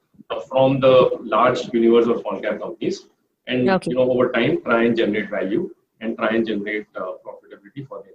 from 0.47 0.79
the 0.79 1.17
large 1.21 1.73
universe 1.73 2.07
of 2.07 2.21
small 2.21 2.39
cap 2.39 2.59
companies 2.59 3.05
and 3.47 3.69
okay. 3.69 3.89
you 3.89 3.95
know 3.95 4.09
over 4.11 4.31
time 4.31 4.61
try 4.63 4.83
and 4.83 4.95
generate 4.95 5.29
value 5.29 5.69
and 6.01 6.17
try 6.17 6.29
and 6.29 6.47
generate 6.47 6.87
uh, 6.95 7.13
profitability 7.25 7.87
for 7.87 8.03
them 8.03 8.13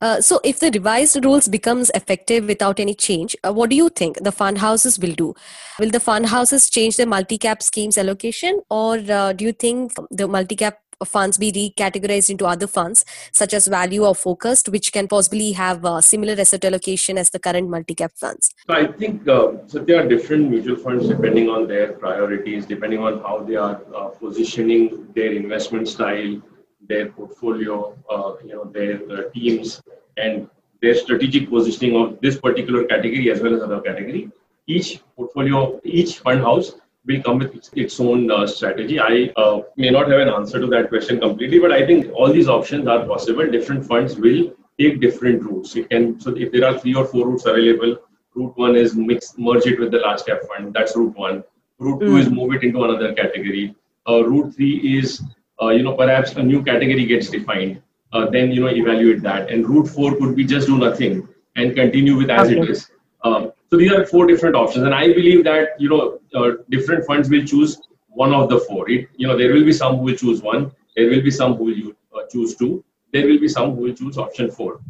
uh, 0.00 0.20
so 0.20 0.40
if 0.44 0.60
the 0.60 0.70
revised 0.72 1.24
rules 1.24 1.48
becomes 1.48 1.90
effective 1.94 2.46
without 2.46 2.80
any 2.80 2.94
change 2.94 3.36
uh, 3.44 3.52
what 3.52 3.70
do 3.70 3.76
you 3.76 3.88
think 3.88 4.22
the 4.22 4.32
fund 4.32 4.58
houses 4.58 4.98
will 4.98 5.14
do 5.14 5.34
will 5.78 5.90
the 5.90 6.00
fund 6.00 6.26
houses 6.26 6.70
change 6.70 6.96
the 6.96 7.06
multi-cap 7.06 7.62
schemes 7.62 7.98
allocation 7.98 8.60
or 8.70 8.98
uh, 9.10 9.32
do 9.32 9.44
you 9.44 9.52
think 9.52 9.92
the 10.10 10.26
multi-cap 10.28 10.78
funds 11.04 11.38
be 11.38 11.52
recategorized 11.52 12.30
into 12.30 12.46
other 12.46 12.66
funds, 12.66 13.04
such 13.32 13.54
as 13.54 13.66
value 13.66 14.04
or 14.04 14.14
focused, 14.14 14.68
which 14.68 14.92
can 14.92 15.08
possibly 15.08 15.52
have 15.52 15.84
a 15.84 16.02
similar 16.02 16.34
asset 16.38 16.64
allocation 16.64 17.18
as 17.18 17.30
the 17.30 17.38
current 17.38 17.68
multi-cap 17.68 18.12
funds? 18.14 18.50
So 18.66 18.74
I 18.74 18.86
think 18.86 19.26
uh, 19.28 19.52
so 19.66 19.78
there 19.80 20.04
are 20.04 20.08
different 20.08 20.50
mutual 20.50 20.76
funds 20.76 21.08
depending 21.08 21.48
on 21.48 21.66
their 21.66 21.92
priorities, 21.92 22.66
depending 22.66 23.00
on 23.00 23.20
how 23.20 23.42
they 23.42 23.56
are 23.56 23.82
uh, 23.94 24.08
positioning 24.08 25.08
their 25.14 25.32
investment 25.32 25.88
style, 25.88 26.40
their 26.88 27.08
portfolio, 27.10 27.96
uh, 28.10 28.34
you 28.44 28.54
know, 28.54 28.64
their 28.64 29.00
uh, 29.10 29.30
teams, 29.34 29.82
and 30.16 30.48
their 30.80 30.94
strategic 30.94 31.48
positioning 31.50 31.96
of 31.96 32.20
this 32.20 32.38
particular 32.38 32.84
category 32.84 33.30
as 33.30 33.40
well 33.40 33.54
as 33.54 33.62
other 33.62 33.80
category. 33.80 34.30
Each 34.66 35.00
portfolio, 35.16 35.80
each 35.84 36.18
fund 36.18 36.40
house 36.40 36.72
will 37.06 37.22
come 37.22 37.38
with 37.38 37.54
its, 37.54 37.70
its 37.74 38.00
own 38.00 38.30
uh, 38.30 38.46
strategy. 38.46 38.98
I 38.98 39.32
uh, 39.36 39.62
may 39.76 39.90
not 39.90 40.08
have 40.10 40.20
an 40.20 40.28
answer 40.28 40.58
to 40.60 40.66
that 40.68 40.88
question 40.88 41.20
completely, 41.20 41.58
but 41.58 41.72
I 41.72 41.86
think 41.86 42.10
all 42.14 42.32
these 42.32 42.48
options 42.48 42.86
are 42.86 43.04
possible. 43.06 43.50
Different 43.50 43.86
funds 43.86 44.16
will 44.16 44.52
take 44.78 45.00
different 45.00 45.42
routes. 45.42 45.74
You 45.74 45.84
can 45.84 46.20
so 46.20 46.34
if 46.36 46.52
there 46.52 46.64
are 46.66 46.78
three 46.78 46.94
or 46.94 47.04
four 47.04 47.28
routes 47.28 47.46
available, 47.46 47.96
route 48.34 48.56
one 48.56 48.76
is 48.76 48.94
mix 48.94 49.34
merge 49.38 49.66
it 49.66 49.78
with 49.78 49.90
the 49.90 49.98
large 49.98 50.24
cap 50.24 50.38
fund. 50.48 50.72
That's 50.72 50.96
route 50.96 51.16
one. 51.16 51.44
Route 51.78 52.00
mm. 52.00 52.06
two 52.06 52.16
is 52.16 52.30
move 52.30 52.54
it 52.54 52.62
into 52.62 52.84
another 52.84 53.12
category. 53.14 53.74
Uh, 54.08 54.24
route 54.24 54.54
three 54.54 54.98
is 54.98 55.22
you 55.70 55.82
know 55.82 55.94
perhaps 55.94 56.32
a 56.32 56.42
new 56.42 56.62
category 56.62 57.06
gets 57.06 57.28
defined. 57.28 57.82
Uh, 58.12 58.30
then 58.30 58.52
you 58.52 58.60
know 58.60 58.68
evaluate 58.68 59.22
that. 59.22 59.50
And 59.50 59.68
route 59.68 59.88
four 59.88 60.16
could 60.16 60.36
be 60.36 60.44
just 60.44 60.66
do 60.66 60.78
nothing 60.78 61.28
and 61.56 61.74
continue 61.74 62.16
with 62.16 62.30
as 62.30 62.48
okay. 62.48 62.60
it 62.60 62.70
is. 62.70 62.90
Um, 63.22 63.52
so 63.70 63.76
these 63.78 63.92
are 63.92 64.04
four 64.06 64.26
different 64.26 64.54
options, 64.54 64.84
and 64.84 64.94
I 64.94 65.12
believe 65.12 65.44
that 65.44 65.80
you 65.80 65.88
know 65.88 66.20
uh, 66.34 66.62
different 66.70 67.06
funds 67.06 67.28
will 67.28 67.44
choose 67.44 67.80
one 68.08 68.32
of 68.32 68.48
the 68.48 68.60
four. 68.60 68.88
It, 68.90 69.08
you 69.16 69.26
know 69.26 69.36
there 69.36 69.52
will 69.52 69.64
be 69.64 69.72
some 69.72 69.96
who 69.96 70.02
will 70.04 70.16
choose 70.16 70.42
one, 70.42 70.70
there 70.96 71.08
will 71.10 71.22
be 71.22 71.30
some 71.30 71.54
who 71.54 71.64
will 71.64 71.92
uh, 72.16 72.26
choose 72.30 72.54
two, 72.54 72.84
there 73.12 73.26
will 73.26 73.40
be 73.40 73.48
some 73.48 73.74
who 73.74 73.82
will 73.82 73.94
choose 73.94 74.18
option 74.18 74.50
four. 74.50 74.80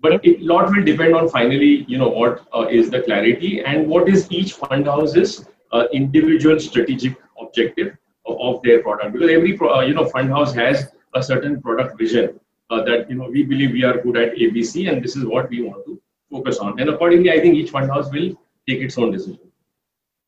But 0.00 0.26
a 0.26 0.36
lot 0.38 0.70
will 0.70 0.84
depend 0.84 1.14
on 1.14 1.28
finally 1.28 1.84
you 1.88 1.96
know 1.96 2.08
what 2.08 2.46
uh, 2.54 2.66
is 2.70 2.90
the 2.90 3.02
clarity 3.02 3.60
and 3.64 3.88
what 3.88 4.08
is 4.08 4.30
each 4.30 4.52
fund 4.52 4.86
house's 4.86 5.46
uh, 5.72 5.84
individual 5.92 6.60
strategic 6.60 7.16
objective 7.40 7.96
of, 8.40 8.62
their 8.62 8.82
product 8.82 9.12
because 9.12 9.30
every 9.30 9.58
uh, 9.58 9.80
you 9.80 9.94
know 9.94 10.06
fund 10.06 10.30
house 10.30 10.54
has 10.54 10.88
a 11.14 11.22
certain 11.22 11.60
product 11.60 11.98
vision 11.98 12.38
uh, 12.70 12.82
that 12.84 13.08
you 13.10 13.16
know 13.16 13.28
we 13.28 13.42
believe 13.42 13.72
we 13.72 13.84
are 13.84 13.98
good 14.00 14.16
at 14.16 14.34
ABC 14.34 14.90
and 14.90 15.02
this 15.02 15.16
is 15.16 15.24
what 15.24 15.48
we 15.50 15.62
want 15.62 15.84
to 15.86 16.00
focus 16.30 16.58
on. 16.58 16.80
And 16.80 16.90
accordingly, 16.90 17.30
I 17.30 17.40
think 17.40 17.54
each 17.54 17.70
fund 17.70 17.90
house 17.90 18.10
will 18.12 18.30
take 18.68 18.80
its 18.80 18.98
own 18.98 19.12
decision. 19.12 19.38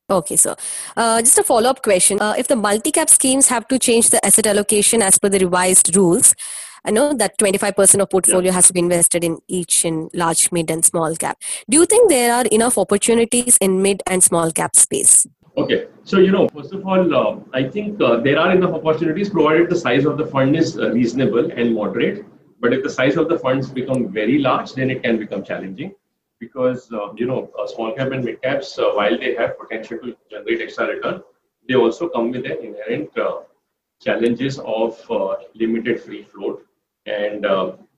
Okay, 0.09 0.37
so 0.37 0.55
uh, 0.95 1.19
just 1.21 1.37
a 1.37 1.43
follow 1.43 1.69
up 1.69 1.83
question. 1.83 2.21
Uh, 2.21 2.33
if 2.37 2.47
the 2.47 2.55
multi 2.55 2.91
cap 2.91 3.09
schemes 3.09 3.49
have 3.49 3.67
to 3.67 3.77
change 3.77 4.09
the 4.09 4.25
asset 4.25 4.47
allocation 4.47 5.01
as 5.01 5.19
per 5.19 5.27
the 5.27 5.39
revised 5.39 5.95
rules, 5.97 6.33
I 6.85 6.91
know 6.91 7.13
that 7.15 7.37
25% 7.37 8.01
of 8.01 8.09
portfolio 8.09 8.45
yeah. 8.45 8.53
has 8.53 8.67
to 8.67 8.73
be 8.73 8.79
invested 8.79 9.25
in 9.25 9.39
each 9.49 9.83
in 9.83 10.09
large, 10.13 10.49
mid, 10.53 10.71
and 10.71 10.85
small 10.85 11.13
cap. 11.17 11.37
Do 11.69 11.77
you 11.77 11.85
think 11.85 12.09
there 12.09 12.33
are 12.33 12.45
enough 12.45 12.77
opportunities 12.77 13.57
in 13.57 13.81
mid 13.81 14.01
and 14.07 14.23
small 14.23 14.53
cap 14.53 14.77
space? 14.77 15.27
Okay, 15.57 15.87
so 16.03 16.19
you 16.19 16.31
know, 16.31 16.47
first 16.49 16.71
of 16.71 16.85
all, 16.85 17.15
uh, 17.15 17.39
I 17.51 17.67
think 17.67 17.99
uh, 17.99 18.17
there 18.17 18.37
are 18.39 18.51
enough 18.51 18.73
opportunities 18.73 19.31
provided 19.31 19.71
the 19.71 19.75
size 19.75 20.05
of 20.05 20.15
the 20.15 20.25
fund 20.27 20.55
is 20.55 20.77
uh, 20.77 20.91
reasonable 20.91 21.51
and 21.51 21.73
moderate. 21.73 22.25
But 22.59 22.73
if 22.73 22.83
the 22.83 22.91
size 22.91 23.17
of 23.17 23.27
the 23.27 23.39
funds 23.39 23.67
become 23.71 24.11
very 24.11 24.37
large, 24.37 24.73
then 24.73 24.91
it 24.91 25.01
can 25.01 25.17
become 25.17 25.43
challenging 25.43 25.95
because 26.39 26.91
uh, 26.93 27.11
you 27.15 27.25
know 27.25 27.51
uh, 27.59 27.65
small 27.65 27.91
cap 27.93 28.11
and 28.11 28.23
mid 28.23 28.39
caps, 28.43 28.77
uh, 28.77 28.91
while 28.91 29.17
they 29.17 29.33
have 29.33 29.57
potential 29.57 29.97
to 30.03 30.15
generate 30.29 30.61
extra 30.61 30.89
return, 30.89 31.23
they 31.67 31.73
also 31.73 32.07
come 32.07 32.29
with 32.29 32.45
an 32.45 32.57
inherent 32.61 33.09
challenges 33.99 34.59
of 34.59 34.95
limited 35.55 35.99
free 35.99 36.21
float. 36.21 36.63
And 37.07 37.47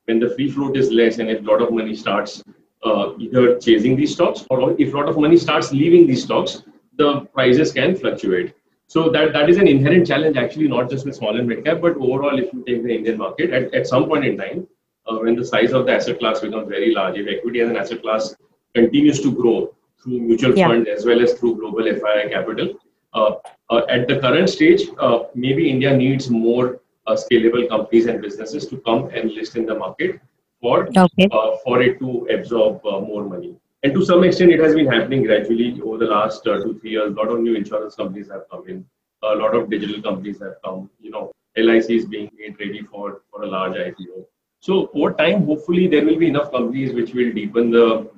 when 0.06 0.20
the 0.22 0.30
free 0.30 0.50
float 0.50 0.78
is 0.78 0.92
less, 0.92 1.20
and 1.20 1.30
if 1.30 1.42
a 1.42 1.52
lot 1.52 1.62
of 1.62 1.74
money 1.74 1.94
starts 1.94 2.42
either 3.20 3.60
chasing 3.60 3.98
these 3.98 4.14
stocks, 4.14 4.46
or 4.50 4.80
if 4.80 4.94
a 4.94 4.98
lot 4.98 5.10
of 5.10 5.18
money 5.18 5.36
starts 5.36 5.74
leaving 5.74 6.08
these 6.08 6.24
stocks, 6.24 6.64
the 7.00 7.22
prices 7.38 7.72
can 7.72 7.96
fluctuate. 7.96 8.54
So 8.88 9.10
that, 9.12 9.34
that 9.34 9.50
is 9.50 9.58
an 9.58 9.68
inherent 9.68 10.08
challenge 10.08 10.36
actually, 10.36 10.68
not 10.68 10.90
just 10.90 11.06
with 11.06 11.16
small 11.16 11.38
and 11.38 11.48
mid 11.48 11.64
cap, 11.64 11.80
but 11.82 11.96
overall, 11.96 12.38
if 12.38 12.52
you 12.54 12.64
take 12.68 12.84
the 12.84 12.96
Indian 12.96 13.18
market, 13.18 13.52
at, 13.52 13.74
at 13.74 13.88
some 13.88 14.08
point 14.08 14.26
in 14.26 14.38
time, 14.38 14.68
uh, 15.08 15.18
when 15.18 15.36
the 15.36 15.46
size 15.46 15.74
of 15.74 15.86
the 15.86 15.94
asset 15.94 16.20
class 16.20 16.42
becomes 16.42 16.68
very 16.68 16.94
large, 16.94 17.18
if 17.18 17.28
equity 17.28 17.62
as 17.62 17.70
an 17.70 17.78
asset 17.78 18.02
class 18.02 18.36
continues 18.76 19.22
to 19.22 19.32
grow 19.32 19.74
through 20.02 20.20
mutual 20.20 20.58
yeah. 20.58 20.68
funds 20.68 20.90
as 20.90 21.06
well 21.06 21.22
as 21.22 21.34
through 21.34 21.56
global 21.60 21.84
FII 21.84 22.32
capital, 22.32 22.74
uh, 23.14 23.32
uh, 23.70 23.82
at 23.90 24.08
the 24.08 24.20
current 24.20 24.50
stage, 24.50 24.84
uh, 25.00 25.20
maybe 25.36 25.70
India 25.70 25.96
needs 25.96 26.30
more 26.30 26.82
uh, 27.08 27.16
scalable 27.16 27.68
companies 27.70 28.06
and 28.08 28.22
businesses 28.22 28.68
to 28.68 28.78
come 28.78 29.10
and 29.10 29.32
list 29.32 29.56
in 29.56 29.66
the 29.66 29.76
market 29.76 30.20
for 30.62 30.88
okay. 31.06 31.28
Uh, 31.32 31.58
for 31.64 31.82
it 31.82 32.00
to 32.00 32.28
absorb 32.32 32.84
more 32.84 33.24
money. 33.24 33.56
And 33.84 33.94
to 33.94 34.04
some 34.04 34.24
extent, 34.26 34.52
it 34.52 34.60
has 34.60 34.76
been 34.76 34.88
happening 34.88 35.24
gradually 35.24 35.80
over 35.82 35.98
the 35.98 36.06
last 36.06 36.46
uh, 36.46 36.58
two, 36.58 36.78
three 36.80 36.92
years. 36.92 37.14
A 37.14 37.16
lot 37.16 37.30
of 37.30 37.40
new 37.40 37.56
insurance 37.56 37.96
companies 37.96 38.30
have 38.30 38.44
come 38.52 38.68
in. 38.68 38.86
A 39.24 39.36
lot 39.36 39.56
of 39.56 39.70
digital 39.70 40.02
companies 40.02 40.40
have 40.42 40.56
come. 40.66 40.90
You 41.00 41.12
know, 41.12 41.32
LIC 41.56 41.90
is 41.90 42.06
being 42.06 42.30
made 42.38 42.60
ready 42.60 42.82
for, 42.82 43.22
for 43.32 43.44
a 43.44 43.48
large 43.48 43.74
IPO. 43.74 44.26
So 44.60 44.92
over 44.94 45.14
time, 45.14 45.46
hopefully, 45.46 45.88
there 45.88 46.04
will 46.04 46.18
be 46.18 46.28
enough 46.28 46.52
companies 46.52 46.94
which 46.94 47.14
will 47.14 47.32
deepen 47.32 47.72
the 47.72 48.10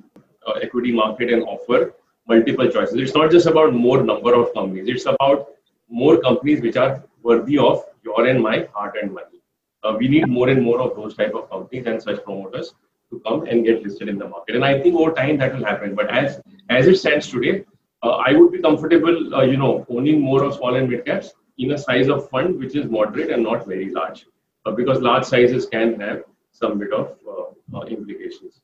uh, 0.46 0.52
equity 0.60 0.90
market 0.90 1.32
and 1.32 1.44
offer 1.44 1.94
multiple 2.26 2.68
choices. 2.68 2.96
It's 2.96 3.14
not 3.14 3.30
just 3.30 3.46
about 3.46 3.72
more 3.72 4.02
number 4.02 4.34
of 4.34 4.52
companies. 4.54 4.88
It's 4.88 5.06
about 5.06 5.46
more 5.88 6.20
companies 6.20 6.60
which 6.60 6.76
are 6.76 7.04
worthy 7.22 7.58
of 7.58 7.84
your 8.02 8.26
and 8.26 8.42
my 8.42 8.68
heart 8.74 8.96
and 9.00 9.12
money. 9.12 9.40
Uh, 9.84 9.94
we 9.96 10.08
need 10.08 10.26
more 10.26 10.48
and 10.48 10.60
more 10.60 10.80
of 10.80 10.96
those 10.96 11.14
type 11.14 11.34
of 11.34 11.48
companies 11.50 11.86
and 11.86 12.02
such 12.02 12.24
promoters 12.24 12.74
to 13.12 13.20
come 13.26 13.44
and 13.46 13.64
get 13.64 13.82
listed 13.82 14.08
in 14.08 14.18
the 14.18 14.28
market. 14.28 14.56
And 14.56 14.64
I 14.64 14.80
think 14.80 14.96
over 14.96 15.12
time 15.12 15.38
that 15.38 15.54
will 15.54 15.64
happen. 15.64 15.94
But 15.94 16.10
as 16.10 16.40
as 16.68 16.86
it 16.86 16.96
stands 16.96 17.28
today, 17.28 17.64
uh, 18.02 18.16
I 18.26 18.32
would 18.32 18.50
be 18.52 18.60
comfortable, 18.60 19.34
uh, 19.34 19.42
you 19.42 19.56
know, 19.56 19.86
owning 19.88 20.20
more 20.20 20.42
of 20.42 20.54
small 20.54 20.74
and 20.74 20.90
mid 20.90 21.04
caps 21.04 21.32
in 21.58 21.72
a 21.72 21.78
size 21.78 22.08
of 22.08 22.28
fund 22.30 22.58
which 22.58 22.74
is 22.74 22.90
moderate 22.90 23.30
and 23.30 23.42
not 23.42 23.66
very 23.66 23.90
large, 23.90 24.26
uh, 24.66 24.72
because 24.72 25.00
large 25.00 25.24
sizes 25.24 25.66
can 25.66 26.00
have 26.00 26.22
some 26.50 26.78
bit 26.78 26.92
of 26.92 27.16
uh, 27.28 27.78
uh, 27.78 27.82
implications. 27.82 28.60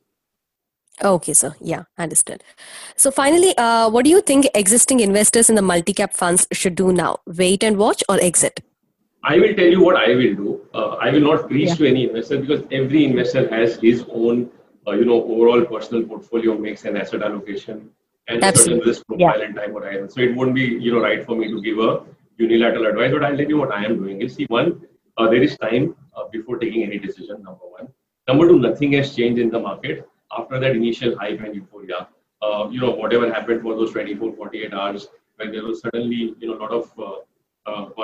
Okay, 1.01 1.33
sir. 1.33 1.55
Yeah, 1.61 1.83
understood. 1.97 2.43
So 2.97 3.09
finally, 3.09 3.57
uh, 3.57 3.89
what 3.89 4.03
do 4.03 4.11
you 4.11 4.21
think 4.21 4.47
existing 4.53 4.99
investors 4.99 5.49
in 5.49 5.55
the 5.55 5.61
multi-cap 5.61 6.13
funds 6.13 6.45
should 6.51 6.75
do 6.75 6.91
now? 6.91 7.19
Wait 7.25 7.63
and 7.63 7.77
watch 7.77 8.03
or 8.09 8.19
exit? 8.21 8.59
I 9.23 9.37
will 9.37 9.53
tell 9.53 9.67
you 9.67 9.81
what 9.83 9.97
I 9.97 10.15
will 10.15 10.35
do. 10.35 10.61
Uh, 10.73 10.95
I 11.01 11.11
will 11.11 11.21
not 11.21 11.47
preach 11.47 11.69
yeah. 11.69 11.75
to 11.75 11.87
any 11.87 12.07
investor 12.07 12.39
because 12.39 12.63
every 12.71 13.05
investor 13.05 13.49
has 13.49 13.75
his 13.75 14.05
own, 14.11 14.49
uh, 14.87 14.91
you 14.91 15.05
know, 15.05 15.23
overall 15.23 15.65
personal 15.65 16.03
portfolio 16.03 16.57
mix 16.57 16.85
and 16.85 16.97
asset 16.97 17.21
allocation 17.21 17.89
and 18.27 18.43
Absolutely. 18.43 18.79
certain 18.79 18.87
risk 18.87 19.07
profile 19.07 19.39
yeah. 19.39 19.45
and 19.45 19.55
time 19.55 19.73
horizon. 19.73 20.09
So 20.09 20.21
it 20.21 20.35
won't 20.35 20.55
be, 20.55 20.61
you 20.61 20.93
know, 20.93 21.01
right 21.01 21.25
for 21.25 21.35
me 21.35 21.49
to 21.49 21.61
give 21.61 21.79
a 21.79 22.03
unilateral 22.37 22.85
advice. 22.87 23.11
But 23.11 23.23
I'll 23.25 23.37
tell 23.37 23.47
you 23.47 23.57
what 23.57 23.73
I 23.73 23.83
am 23.83 23.97
doing. 23.97 24.21
Is 24.21 24.35
see, 24.35 24.45
one, 24.45 24.85
uh, 25.17 25.29
there 25.29 25.43
is 25.43 25.57
time 25.57 25.95
uh, 26.15 26.27
before 26.31 26.57
taking 26.57 26.83
any 26.83 26.97
decision. 26.97 27.43
Number 27.43 27.67
one. 27.77 27.89
Number 28.27 28.47
two, 28.47 28.59
nothing 28.59 28.93
has 28.93 29.15
changed 29.15 29.39
in 29.41 29.49
the 29.49 29.59
market 29.59 30.07
after 30.37 30.59
that 30.59 30.75
initial 30.75 31.17
hype 31.17 31.41
and 31.41 31.55
euphoria. 31.55 32.07
Uh, 32.41 32.69
you 32.71 32.79
know, 32.79 32.91
whatever 32.91 33.31
happened 33.33 33.61
for 33.61 33.75
those 33.75 33.91
24, 33.91 34.33
48 34.33 34.73
hours 34.73 35.07
when 35.35 35.51
there 35.51 35.63
was 35.63 35.81
suddenly, 35.81 36.35
you 36.39 36.47
know, 36.47 36.57
a 36.57 36.59
lot 36.59 36.71
of 36.71 36.91
uh, 36.99 37.15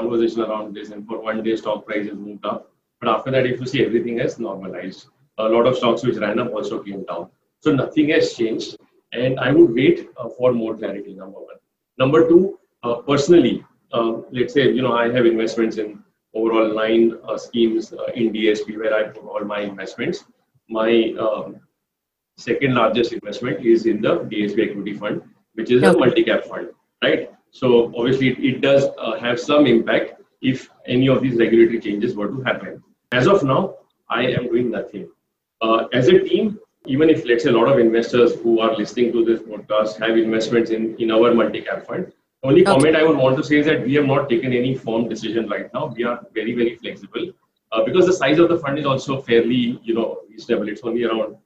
conversation 0.05 0.41
around 0.41 0.75
this, 0.75 0.89
and 0.91 1.07
for 1.07 1.19
one 1.21 1.43
day 1.43 1.55
stock 1.55 1.85
prices 1.85 2.13
moved 2.13 2.45
up. 2.45 2.71
But 2.99 3.09
after 3.09 3.31
that, 3.31 3.45
if 3.45 3.59
you 3.59 3.65
see 3.65 3.85
everything 3.85 4.19
has 4.19 4.39
normalized, 4.39 5.07
a 5.37 5.49
lot 5.49 5.67
of 5.67 5.77
stocks 5.77 6.03
which 6.03 6.17
ran 6.17 6.39
up 6.39 6.53
also 6.53 6.81
came 6.81 7.03
down. 7.03 7.29
So 7.59 7.73
nothing 7.73 8.09
has 8.09 8.33
changed, 8.33 8.77
and 9.11 9.39
I 9.39 9.51
would 9.51 9.73
wait 9.73 10.07
uh, 10.17 10.29
for 10.29 10.53
more 10.53 10.77
clarity. 10.77 11.13
Number 11.13 11.39
one. 11.39 11.55
Number 11.97 12.27
two, 12.27 12.59
uh, 12.83 12.95
personally, 12.95 13.63
uh, 13.91 14.21
let's 14.31 14.53
say 14.53 14.71
you 14.71 14.81
know 14.81 14.93
I 14.93 15.11
have 15.11 15.25
investments 15.25 15.77
in 15.77 16.03
overall 16.33 16.73
nine 16.73 17.17
uh, 17.27 17.37
schemes 17.37 17.93
uh, 17.93 18.11
in 18.15 18.33
DSP 18.33 18.77
where 18.77 18.93
I 18.93 19.03
put 19.03 19.23
all 19.23 19.43
my 19.43 19.61
investments. 19.61 20.25
My 20.69 21.13
um, 21.19 21.61
second 22.37 22.75
largest 22.75 23.13
investment 23.13 23.65
is 23.65 23.85
in 23.85 24.01
the 24.01 24.19
DSP 24.19 24.69
equity 24.69 24.93
fund, 24.93 25.21
which 25.53 25.71
is 25.71 25.83
okay. 25.83 25.95
a 25.95 25.99
multi-cap 25.99 26.43
fund, 26.45 26.69
right? 27.03 27.29
So 27.55 27.85
obviously, 27.97 28.27
it, 28.31 28.39
it 28.43 28.61
does 28.61 28.83
uh, 28.97 29.17
have 29.17 29.39
some 29.39 29.65
impact 29.65 30.21
if 30.41 30.69
any 30.87 31.07
of 31.07 31.21
these 31.21 31.37
regulatory 31.37 31.79
changes 31.79 32.13
were 32.13 32.27
to 32.27 32.41
happen. 32.41 32.83
As 33.13 33.27
of 33.27 33.43
now, 33.43 33.75
I 34.09 34.23
am 34.23 34.47
doing 34.47 34.71
nothing. 34.71 35.09
Uh, 35.61 35.85
as 35.93 36.09
a 36.09 36.19
team, 36.19 36.59
even 36.85 37.09
if 37.09 37.25
let's 37.25 37.45
say 37.45 37.51
a 37.51 37.53
lot 37.53 37.69
of 37.69 37.79
investors 37.79 38.35
who 38.41 38.59
are 38.59 38.75
listening 38.75 39.13
to 39.13 39.23
this 39.23 39.39
podcast 39.39 39.97
have 40.05 40.17
investments 40.17 40.69
in, 40.69 40.97
in 40.97 41.11
our 41.11 41.33
multi-cap 41.33 41.87
fund, 41.87 42.11
only 42.43 42.61
okay. 42.61 42.73
comment 42.73 42.97
I 42.97 43.03
would 43.03 43.15
want 43.15 43.37
to 43.37 43.43
say 43.43 43.59
is 43.59 43.65
that 43.67 43.85
we 43.85 43.93
have 43.93 44.05
not 44.05 44.27
taken 44.27 44.51
any 44.51 44.75
firm 44.75 45.07
decision 45.07 45.47
right 45.47 45.73
now. 45.73 45.93
We 45.95 46.03
are 46.03 46.19
very, 46.33 46.53
very 46.53 46.75
flexible 46.75 47.31
uh, 47.71 47.85
because 47.85 48.05
the 48.05 48.13
size 48.13 48.37
of 48.37 48.49
the 48.49 48.57
fund 48.57 48.77
is 48.79 48.85
also 48.85 49.21
fairly, 49.21 49.79
you 49.81 49.93
know, 49.93 50.19
reasonable. 50.29 50.67
It's 50.67 50.81
only 50.83 51.05
around 51.05 51.37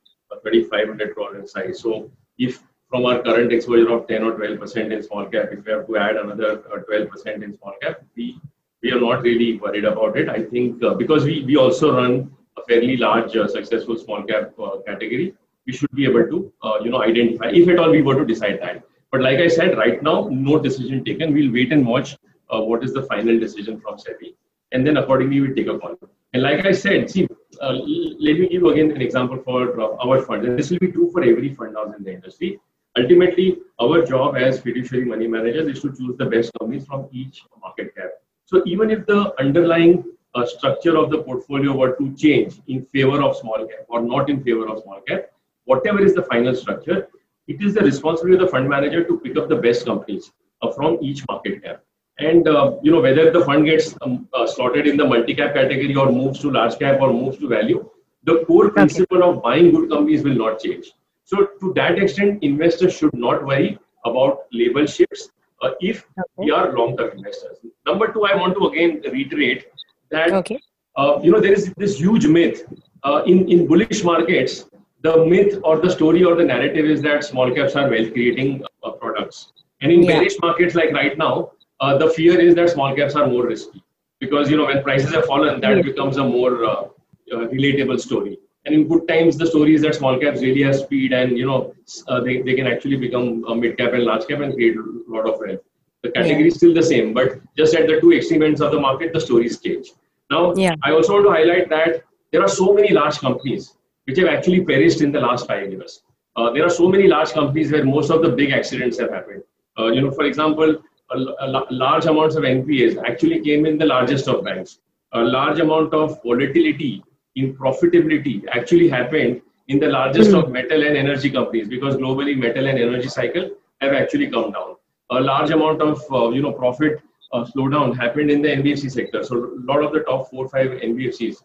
3,500 0.41 1.13
crore 1.13 1.37
in 1.37 1.45
size. 1.45 1.79
So 1.79 2.09
if 2.39 2.63
from 2.89 3.05
our 3.05 3.21
current 3.21 3.53
exposure 3.53 3.91
of 3.93 4.07
10 4.07 4.23
or 4.23 4.33
12 4.33 4.59
percent 4.59 4.91
in 4.91 5.03
small 5.03 5.25
cap, 5.25 5.49
if 5.51 5.65
we 5.65 5.71
have 5.71 5.85
to 5.87 5.97
add 5.97 6.15
another 6.17 6.63
uh, 6.73 6.77
12 6.77 7.09
percent 7.09 7.43
in 7.43 7.55
small 7.57 7.73
cap, 7.81 8.01
we 8.15 8.39
we 8.81 8.91
are 8.91 8.99
not 8.99 9.21
really 9.21 9.57
worried 9.57 9.85
about 9.85 10.17
it. 10.17 10.29
I 10.29 10.43
think 10.43 10.83
uh, 10.83 10.93
because 10.93 11.23
we, 11.23 11.43
we 11.43 11.55
also 11.57 11.95
run 11.95 12.31
a 12.57 12.63
fairly 12.67 12.97
large 12.97 13.35
uh, 13.35 13.47
successful 13.47 13.97
small 13.97 14.23
cap 14.23 14.53
uh, 14.59 14.77
category, 14.87 15.33
we 15.67 15.73
should 15.73 15.91
be 15.91 16.05
able 16.05 16.25
to 16.27 16.51
uh, 16.63 16.77
you 16.83 16.89
know 16.89 17.03
identify 17.03 17.49
if 17.49 17.67
at 17.67 17.79
all 17.79 17.91
we 17.91 18.01
were 18.01 18.15
to 18.15 18.25
decide 18.25 18.59
that. 18.61 18.83
But 19.11 19.21
like 19.21 19.39
I 19.39 19.47
said, 19.47 19.77
right 19.77 20.01
now 20.01 20.29
no 20.31 20.59
decision 20.59 21.03
taken. 21.03 21.33
We'll 21.33 21.53
wait 21.53 21.71
and 21.71 21.85
watch 21.85 22.15
uh, 22.49 22.61
what 22.61 22.83
is 22.83 22.93
the 22.93 23.03
final 23.03 23.39
decision 23.39 23.79
from 23.79 23.97
SEBI, 23.97 24.33
and 24.71 24.85
then 24.85 24.97
accordingly 24.97 25.41
we 25.41 25.53
take 25.53 25.67
a 25.67 25.77
call. 25.77 25.95
And 26.33 26.43
like 26.43 26.65
I 26.65 26.71
said, 26.71 27.09
see, 27.09 27.27
uh, 27.59 27.73
let 27.73 28.39
me 28.39 28.47
give 28.49 28.63
again 28.63 28.91
an 28.91 29.01
example 29.01 29.41
for 29.43 29.79
our 29.81 30.21
fund, 30.21 30.45
and 30.45 30.57
this 30.57 30.71
will 30.71 30.79
be 30.79 30.91
true 30.91 31.11
for 31.11 31.23
every 31.23 31.53
fund 31.53 31.75
house 31.75 31.93
in 31.97 32.03
the 32.03 32.13
industry 32.13 32.59
ultimately 32.97 33.57
our 33.81 34.05
job 34.05 34.35
as 34.37 34.59
fiduciary 34.59 35.05
money 35.05 35.27
managers 35.27 35.67
is 35.67 35.81
to 35.81 35.89
choose 35.89 36.17
the 36.17 36.25
best 36.25 36.51
companies 36.59 36.85
from 36.85 37.07
each 37.11 37.43
market 37.61 37.95
cap. 37.95 38.09
So 38.45 38.61
even 38.65 38.89
if 38.89 39.05
the 39.05 39.33
underlying 39.39 40.03
uh, 40.35 40.45
structure 40.45 40.97
of 40.97 41.09
the 41.09 41.19
portfolio 41.23 41.75
were 41.75 41.95
to 41.95 42.15
change 42.15 42.61
in 42.67 42.85
favor 42.85 43.21
of 43.21 43.35
small 43.37 43.67
cap 43.67 43.85
or 43.87 44.01
not 44.01 44.29
in 44.29 44.43
favor 44.43 44.67
of 44.67 44.83
small 44.83 45.01
cap 45.07 45.31
whatever 45.65 46.03
is 46.03 46.13
the 46.13 46.23
final 46.23 46.55
structure 46.55 47.07
it 47.47 47.61
is 47.61 47.73
the 47.73 47.81
responsibility 47.81 48.35
of 48.35 48.45
the 48.45 48.51
fund 48.51 48.69
manager 48.69 49.03
to 49.03 49.19
pick 49.19 49.37
up 49.37 49.49
the 49.49 49.55
best 49.55 49.85
companies 49.85 50.31
uh, 50.61 50.71
from 50.71 50.97
each 51.01 51.23
market 51.27 51.63
cap. 51.63 51.81
And 52.19 52.47
uh, 52.47 52.75
you 52.83 52.91
know 52.91 53.01
whether 53.01 53.31
the 53.31 53.43
fund 53.45 53.65
gets 53.65 53.95
um, 54.01 54.27
uh, 54.33 54.45
slotted 54.45 54.87
in 54.87 54.97
the 54.97 55.05
multi 55.05 55.33
cap 55.33 55.53
category 55.55 55.95
or 55.95 56.11
moves 56.11 56.39
to 56.41 56.51
large 56.51 56.77
cap 56.77 57.01
or 57.01 57.13
moves 57.13 57.37
to 57.37 57.47
value 57.47 57.89
the 58.23 58.43
core 58.45 58.69
principle 58.69 59.23
okay. 59.23 59.37
of 59.37 59.41
buying 59.41 59.71
good 59.71 59.89
companies 59.89 60.23
will 60.23 60.39
not 60.43 60.59
change 60.59 60.91
so 61.29 61.45
to 61.61 61.73
that 61.75 61.99
extent, 61.99 62.43
investors 62.43 62.97
should 62.97 63.13
not 63.13 63.45
worry 63.45 63.77
about 64.03 64.45
label 64.51 64.87
shifts 64.87 65.29
uh, 65.61 65.71
if 65.79 65.97
okay. 65.97 66.23
we 66.37 66.51
are 66.51 66.73
long-term 66.75 67.11
investors. 67.17 67.57
Number 67.85 68.11
two, 68.11 68.23
I 68.25 68.35
want 68.35 68.55
to 68.55 68.67
again 68.69 69.01
reiterate 69.11 69.67
that 70.09 70.31
okay. 70.31 70.59
uh, 70.95 71.19
you 71.21 71.31
know 71.31 71.39
there 71.39 71.53
is 71.53 71.71
this 71.77 71.99
huge 71.99 72.25
myth 72.25 72.63
uh, 73.03 73.21
in 73.27 73.47
in 73.47 73.67
bullish 73.67 74.03
markets. 74.03 74.65
The 75.01 75.13
myth 75.33 75.59
or 75.63 75.77
the 75.85 75.91
story 75.97 76.23
or 76.29 76.35
the 76.35 76.47
narrative 76.53 76.89
is 76.95 77.03
that 77.03 77.23
small 77.23 77.53
caps 77.59 77.75
are 77.75 77.87
wealth-creating 77.93 78.65
uh, 78.83 78.91
products, 79.03 79.53
and 79.81 79.91
in 79.91 80.03
yeah. 80.03 80.13
bearish 80.13 80.41
markets 80.47 80.75
like 80.81 80.91
right 80.99 81.17
now, 81.25 81.51
uh, 81.79 81.95
the 81.97 82.09
fear 82.17 82.39
is 82.47 82.55
that 82.55 82.71
small 82.71 82.95
caps 82.95 83.15
are 83.15 83.27
more 83.27 83.45
risky 83.53 83.83
because 84.19 84.49
you 84.49 84.57
know 84.57 84.65
when 84.73 84.83
prices 84.91 85.13
have 85.13 85.25
fallen, 85.25 85.61
that 85.61 85.77
yeah. 85.77 85.89
becomes 85.93 86.17
a 86.17 86.29
more 86.35 86.65
uh, 86.65 86.83
relatable 87.31 88.07
story. 88.09 88.39
And 88.65 88.75
in 88.75 88.87
good 88.87 89.07
times, 89.07 89.37
the 89.37 89.47
story 89.47 89.73
is 89.75 89.81
that 89.83 89.95
small 89.95 90.19
caps 90.19 90.41
really 90.41 90.63
have 90.63 90.75
speed 90.75 91.13
and, 91.13 91.37
you 91.37 91.45
know, 91.45 91.73
uh, 92.07 92.19
they, 92.19 92.41
they 92.41 92.55
can 92.55 92.67
actually 92.67 92.97
become 92.97 93.45
a 93.47 93.55
mid 93.55 93.77
cap 93.77 93.93
and 93.93 94.03
large 94.03 94.27
cap 94.27 94.41
and 94.41 94.53
create 94.53 94.75
a 94.75 94.83
lot 95.07 95.27
of 95.27 95.39
wealth. 95.39 95.61
The 96.03 96.11
category 96.11 96.41
yeah. 96.41 96.47
is 96.47 96.55
still 96.55 96.73
the 96.73 96.83
same, 96.83 97.13
but 97.13 97.39
just 97.57 97.73
at 97.73 97.87
the 97.87 97.99
two 97.99 98.13
extreme 98.13 98.43
ends 98.43 98.61
of 98.61 98.71
the 98.71 98.79
market, 98.79 99.13
the 99.13 99.21
stories 99.21 99.59
change. 99.59 99.91
Now, 100.29 100.53
yeah. 100.55 100.75
I 100.83 100.91
also 100.91 101.13
want 101.13 101.25
to 101.25 101.31
highlight 101.31 101.69
that 101.69 102.03
there 102.31 102.41
are 102.41 102.47
so 102.47 102.73
many 102.73 102.93
large 102.93 103.17
companies 103.19 103.75
which 104.05 104.17
have 104.17 104.27
actually 104.27 104.63
perished 104.63 105.01
in 105.01 105.11
the 105.11 105.19
last 105.19 105.47
five 105.47 105.71
years. 105.71 106.03
Uh, 106.35 106.51
there 106.51 106.65
are 106.65 106.69
so 106.69 106.87
many 106.87 107.07
large 107.07 107.31
companies 107.31 107.71
where 107.71 107.83
most 107.83 108.11
of 108.11 108.21
the 108.21 108.29
big 108.29 108.51
accidents 108.51 108.99
have 108.99 109.09
happened. 109.09 109.43
Uh, 109.77 109.87
you 109.87 110.01
know, 110.01 110.11
for 110.11 110.25
example, 110.25 110.77
a, 111.11 111.17
a 111.17 111.65
large 111.71 112.05
amounts 112.05 112.35
of 112.35 112.43
NPAs 112.43 113.01
actually 113.05 113.41
came 113.41 113.65
in 113.65 113.77
the 113.77 113.85
largest 113.85 114.27
of 114.27 114.43
banks. 114.43 114.79
A 115.13 115.21
large 115.21 115.59
amount 115.59 115.93
of 115.93 116.21
volatility 116.23 117.03
in 117.39 117.55
profitability 117.55 118.35
actually 118.59 118.89
happened 118.89 119.41
in 119.67 119.79
the 119.79 119.87
largest 119.87 120.33
of 120.33 120.51
metal 120.51 120.83
and 120.83 120.97
energy 120.97 121.29
companies 121.29 121.67
because 121.67 121.95
globally 121.95 122.35
metal 122.45 122.67
and 122.67 122.79
energy 122.79 123.07
cycle 123.07 123.49
have 123.81 123.93
actually 123.93 124.29
come 124.29 124.51
down. 124.51 124.75
A 125.11 125.19
large 125.19 125.51
amount 125.51 125.81
of 125.81 126.01
uh, 126.11 126.29
you 126.29 126.41
know 126.41 126.51
profit 126.51 127.01
uh, 127.33 127.45
slowdown 127.45 127.95
happened 127.95 128.31
in 128.31 128.41
the 128.41 128.49
NBFC 128.49 128.91
sector. 128.91 129.23
So 129.23 129.37
a 129.37 129.63
lot 129.71 129.83
of 129.83 129.93
the 129.93 130.01
top 130.01 130.29
four 130.29 130.47
five 130.49 130.71
NBFCs 130.89 131.37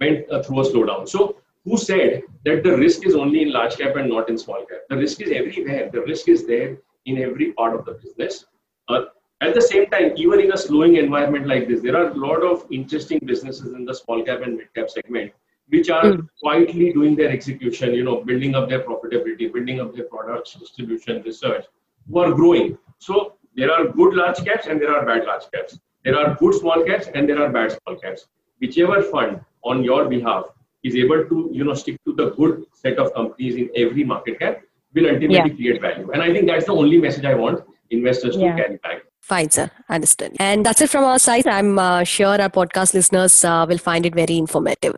went 0.00 0.30
uh, 0.30 0.42
through 0.42 0.60
a 0.60 0.64
slowdown. 0.70 1.08
So 1.08 1.36
who 1.64 1.76
said 1.76 2.22
that 2.44 2.62
the 2.62 2.76
risk 2.76 3.06
is 3.06 3.14
only 3.14 3.42
in 3.42 3.52
large 3.52 3.76
cap 3.76 3.96
and 3.96 4.08
not 4.08 4.28
in 4.28 4.38
small 4.38 4.64
cap? 4.70 4.80
The 4.88 4.96
risk 4.96 5.20
is 5.22 5.30
everywhere. 5.30 5.90
The 5.92 6.02
risk 6.02 6.28
is 6.28 6.46
there 6.46 6.76
in 7.06 7.18
every 7.18 7.52
part 7.52 7.74
of 7.78 7.84
the 7.84 7.94
business. 8.04 8.44
Uh, 8.88 9.02
at 9.42 9.54
the 9.54 9.62
same 9.62 9.86
time, 9.90 10.12
even 10.16 10.40
in 10.40 10.52
a 10.52 10.56
slowing 10.56 10.96
environment 10.96 11.46
like 11.46 11.66
this, 11.66 11.80
there 11.80 11.96
are 11.96 12.08
a 12.10 12.14
lot 12.14 12.42
of 12.42 12.66
interesting 12.70 13.20
businesses 13.24 13.72
in 13.72 13.86
the 13.86 13.94
small 13.94 14.22
cap 14.22 14.42
and 14.42 14.58
mid 14.58 14.72
cap 14.74 14.90
segment 14.90 15.32
which 15.70 15.88
are 15.90 16.04
mm. 16.04 16.28
quietly 16.40 16.92
doing 16.92 17.16
their 17.16 17.30
execution, 17.30 17.94
you 17.94 18.04
know, 18.04 18.22
building 18.22 18.54
up 18.54 18.68
their 18.68 18.80
profitability, 18.80 19.52
building 19.52 19.80
up 19.80 19.94
their 19.94 20.04
products, 20.04 20.54
distribution, 20.54 21.22
research, 21.22 21.64
who 22.08 22.18
are 22.18 22.32
growing. 22.32 22.76
So 22.98 23.34
there 23.54 23.72
are 23.72 23.86
good 23.86 24.14
large 24.14 24.44
caps 24.44 24.66
and 24.66 24.80
there 24.80 24.94
are 24.94 25.04
bad 25.06 25.24
large 25.24 25.44
caps. 25.52 25.78
There 26.04 26.16
are 26.16 26.34
good 26.34 26.54
small 26.54 26.84
caps 26.84 27.08
and 27.14 27.28
there 27.28 27.40
are 27.42 27.50
bad 27.50 27.72
small 27.72 27.96
caps. 27.96 28.26
Whichever 28.60 29.02
fund 29.02 29.40
on 29.62 29.84
your 29.84 30.08
behalf 30.08 30.46
is 30.82 30.94
able 30.96 31.24
to, 31.26 31.50
you 31.52 31.64
know, 31.64 31.74
stick 31.74 32.02
to 32.04 32.14
the 32.14 32.30
good 32.30 32.64
set 32.72 32.98
of 32.98 33.14
companies 33.14 33.56
in 33.56 33.70
every 33.76 34.04
market 34.04 34.38
cap 34.38 34.62
will 34.94 35.06
ultimately 35.06 35.36
yeah. 35.36 35.48
create 35.48 35.80
value. 35.80 36.10
And 36.10 36.22
I 36.22 36.32
think 36.32 36.46
that's 36.46 36.66
the 36.66 36.74
only 36.74 36.98
message 36.98 37.24
I 37.24 37.34
want 37.34 37.64
investors 37.90 38.36
yeah. 38.36 38.56
to 38.56 38.62
carry 38.62 38.76
back. 38.78 39.02
Fine, 39.20 39.50
sir. 39.50 39.70
Understood. 39.88 40.36
And 40.40 40.64
that's 40.66 40.80
it 40.80 40.90
from 40.90 41.04
our 41.04 41.18
side. 41.18 41.46
I'm 41.46 41.78
uh, 41.78 42.04
sure 42.04 42.40
our 42.40 42.48
podcast 42.48 42.94
listeners 42.94 43.44
uh, 43.44 43.66
will 43.68 43.78
find 43.78 44.06
it 44.06 44.14
very 44.14 44.38
informative. 44.38 44.96